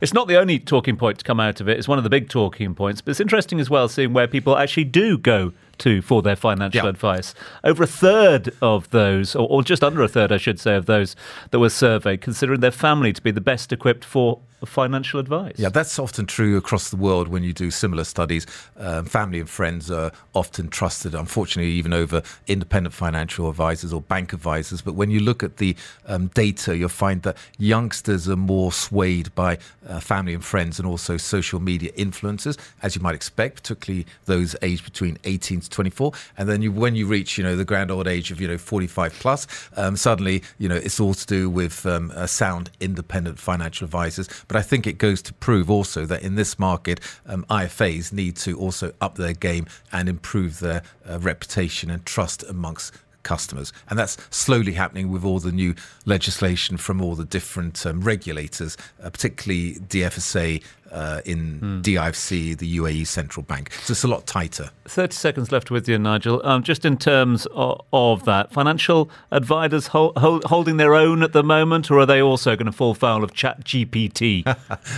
It's 0.00 0.12
not 0.12 0.28
the 0.28 0.36
only 0.36 0.58
talking 0.58 0.96
point 0.96 1.18
to 1.18 1.24
come 1.24 1.40
out 1.40 1.60
of 1.60 1.68
it. 1.68 1.78
It's 1.78 1.88
one 1.88 1.98
of 1.98 2.04
the 2.04 2.10
big 2.10 2.28
talking 2.28 2.74
points, 2.74 3.00
but 3.00 3.10
it's 3.10 3.20
interesting 3.20 3.58
as 3.60 3.70
well 3.70 3.88
seeing 3.88 4.12
where 4.12 4.28
people 4.28 4.56
actually 4.56 4.84
do 4.84 5.18
go 5.18 5.52
to 5.78 6.02
for 6.02 6.22
their 6.22 6.36
financial 6.36 6.84
Yeah. 6.84 6.90
advice. 6.90 7.34
Over 7.64 7.84
a 7.84 7.86
third 7.86 8.52
of 8.62 8.90
those, 8.90 9.34
or, 9.34 9.48
or 9.48 9.62
just 9.62 9.82
under 9.84 10.02
a 10.02 10.08
third, 10.08 10.32
I 10.32 10.36
should 10.38 10.60
say, 10.60 10.76
of 10.76 10.86
those 10.86 11.16
that 11.50 11.58
were 11.58 11.70
surveyed, 11.70 12.20
considering 12.20 12.60
their 12.60 12.70
family 12.70 13.12
to 13.12 13.22
be 13.22 13.30
the 13.30 13.40
best 13.40 13.72
equipped 13.72 14.04
for 14.04 14.40
financial 14.64 15.20
advice. 15.20 15.54
Yeah, 15.56 15.68
that's 15.68 16.00
often 16.00 16.26
true 16.26 16.56
across 16.56 16.90
the 16.90 16.96
world 16.96 17.28
when 17.28 17.44
you 17.44 17.52
do 17.52 17.70
similar 17.70 18.02
studies. 18.02 18.44
Um, 18.76 19.04
family 19.04 19.38
and 19.38 19.48
friends 19.48 19.88
are 19.88 20.10
often 20.34 20.68
trusted, 20.68 21.14
unfortunately, 21.14 21.70
even 21.74 21.92
over 21.92 22.22
independent 22.48 22.92
financial 22.92 23.48
advisors 23.48 23.92
or 23.92 24.00
bank 24.00 24.32
advisors. 24.32 24.82
But 24.82 24.94
when 24.94 25.12
you 25.12 25.20
look 25.20 25.44
at 25.44 25.58
the 25.58 25.76
um, 26.06 26.26
data, 26.34 26.76
you'll 26.76 26.88
find 26.88 27.22
that 27.22 27.36
youngsters 27.56 28.28
are 28.28 28.34
more 28.36 28.72
swayed 28.72 29.32
by 29.36 29.58
uh, 29.88 30.00
family 30.00 30.34
and 30.34 30.44
friends 30.44 30.80
and 30.80 30.88
also 30.88 31.16
social 31.18 31.60
media 31.60 31.92
influencers, 31.92 32.58
as 32.82 32.96
you 32.96 33.00
might 33.02 33.14
expect, 33.14 33.62
particularly 33.62 34.06
those 34.24 34.56
aged 34.62 34.84
between 34.84 35.18
18 35.22 35.60
to 35.68 35.74
24. 35.74 36.12
And 36.36 36.48
then 36.48 36.62
you, 36.62 36.72
when 36.72 36.94
you 36.94 37.06
reach, 37.06 37.38
you 37.38 37.44
know, 37.44 37.56
the 37.56 37.64
grand 37.64 37.90
old 37.90 38.08
age 38.08 38.30
of, 38.30 38.40
you 38.40 38.48
know, 38.48 38.58
45 38.58 39.12
plus, 39.14 39.46
um, 39.76 39.96
suddenly, 39.96 40.42
you 40.58 40.68
know, 40.68 40.76
it's 40.76 41.00
all 41.00 41.14
to 41.14 41.26
do 41.26 41.50
with 41.50 41.84
um, 41.86 42.12
sound, 42.26 42.70
independent 42.80 43.38
financial 43.38 43.84
advisors. 43.84 44.28
But 44.48 44.56
I 44.56 44.62
think 44.62 44.86
it 44.86 44.98
goes 44.98 45.22
to 45.22 45.34
prove 45.34 45.70
also 45.70 46.06
that 46.06 46.22
in 46.22 46.34
this 46.34 46.58
market, 46.58 47.00
um, 47.26 47.44
IFAs 47.50 48.12
need 48.12 48.36
to 48.36 48.58
also 48.58 48.92
up 49.00 49.16
their 49.16 49.32
game 49.32 49.66
and 49.92 50.08
improve 50.08 50.60
their 50.60 50.82
uh, 51.08 51.18
reputation 51.18 51.90
and 51.90 52.04
trust 52.04 52.42
amongst 52.48 52.92
customers. 53.22 53.72
And 53.90 53.98
that's 53.98 54.16
slowly 54.30 54.72
happening 54.72 55.10
with 55.10 55.24
all 55.24 55.38
the 55.38 55.52
new 55.52 55.74
legislation 56.06 56.78
from 56.78 57.02
all 57.02 57.14
the 57.14 57.26
different 57.26 57.84
um, 57.84 58.00
regulators, 58.00 58.76
uh, 59.02 59.10
particularly 59.10 59.74
DFSA 59.74 60.62
uh, 60.90 61.20
in 61.24 61.80
DIFC, 61.82 62.56
the 62.58 62.78
UAE 62.78 63.06
Central 63.06 63.42
Bank. 63.44 63.72
So 63.84 63.92
it's 63.92 64.04
a 64.04 64.08
lot 64.08 64.26
tighter. 64.26 64.70
30 64.86 65.14
seconds 65.14 65.52
left 65.52 65.70
with 65.70 65.88
you, 65.88 65.98
Nigel. 65.98 66.40
Um, 66.44 66.62
just 66.62 66.84
in 66.84 66.96
terms 66.96 67.46
of, 67.52 67.80
of 67.92 68.24
that, 68.24 68.52
financial 68.52 69.10
advisors 69.30 69.88
hol- 69.88 70.12
hol- 70.16 70.42
holding 70.44 70.76
their 70.76 70.94
own 70.94 71.22
at 71.22 71.32
the 71.32 71.42
moment, 71.42 71.90
or 71.90 71.98
are 71.98 72.06
they 72.06 72.20
also 72.20 72.56
going 72.56 72.66
to 72.66 72.72
fall 72.72 72.94
foul 72.94 73.22
of 73.22 73.34
Chat 73.34 73.64
GPT? 73.64 74.42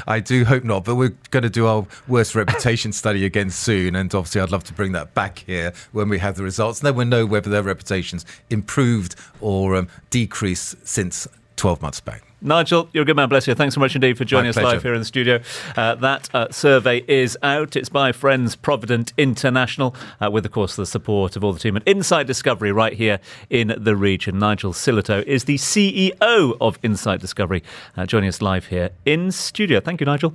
I 0.07 0.21
do 0.21 0.45
hope 0.45 0.65
not, 0.65 0.85
but 0.85 0.97
we're 0.97 1.17
going 1.31 1.43
to 1.43 1.51
do 1.51 1.67
our 1.67 1.87
worst 2.09 2.35
reputation 2.35 2.93
study 2.93 3.25
again 3.25 3.51
soon. 3.51 3.97
And 3.97 4.15
obviously, 4.15 4.41
I'd 4.41 4.51
love 4.51 4.65
to 4.65 4.75
bring 4.75 4.93
that 4.93 5.15
back 5.15 5.41
here 5.41 5.73
when 5.93 6.09
we 6.09 6.19
have 6.19 6.37
the 6.37 6.43
results. 6.43 6.81
And 6.81 6.87
then 6.87 6.95
we'll 6.95 7.07
know 7.07 7.27
whether 7.27 7.51
their 7.51 7.63
reputation's 7.63 8.25
improved 8.49 9.17
or 9.41 9.77
um, 9.77 9.89
decreased 10.11 10.87
since 10.87 11.27
12 11.57 11.83
months 11.83 12.01
back. 12.01 12.30
Nigel, 12.43 12.89
you're 12.93 13.03
a 13.03 13.05
good 13.05 13.17
man, 13.17 13.29
bless 13.29 13.47
you. 13.47 13.55
Thanks 13.55 13.75
so 13.75 13.81
much 13.81 13.95
indeed 13.95 14.17
for 14.17 14.25
joining 14.25 14.47
My 14.47 14.51
us 14.51 14.57
live 14.57 14.83
here 14.83 14.95
in 14.95 15.01
the 15.01 15.05
studio. 15.05 15.41
Uh, 15.77 15.95
that 15.97 16.35
uh, 16.35 16.51
survey 16.51 17.05
is 17.07 17.37
out. 17.43 17.77
It's 17.77 17.89
by 17.91 18.13
Friends 18.13 18.57
Provident 18.57 19.13
International, 19.19 19.95
uh, 20.21 20.31
with, 20.31 20.47
of 20.47 20.53
course, 20.53 20.77
the 20.77 20.87
support 20.87 21.37
of 21.37 21.45
all 21.45 21.53
the 21.53 21.59
team 21.59 21.77
at 21.77 21.83
Insight 21.87 22.27
Discovery 22.27 22.73
right 22.73 22.95
here 22.95 23.21
in 23.51 23.75
the 23.77 23.95
region. 23.95 24.39
Nigel 24.39 24.73
Sillito 24.73 25.23
is 25.25 25.45
the 25.45 25.57
CEO 25.57 26.57
of 26.61 26.79
Insight 26.83 27.21
Discovery, 27.21 27.63
uh, 27.97 28.07
joining 28.07 28.29
us 28.29 28.41
live 28.41 28.67
here 28.67 28.91
in 29.05 29.31
studio. 29.31 29.81
Thank 29.81 30.01
you, 30.01 30.07
Nigel. 30.07 30.35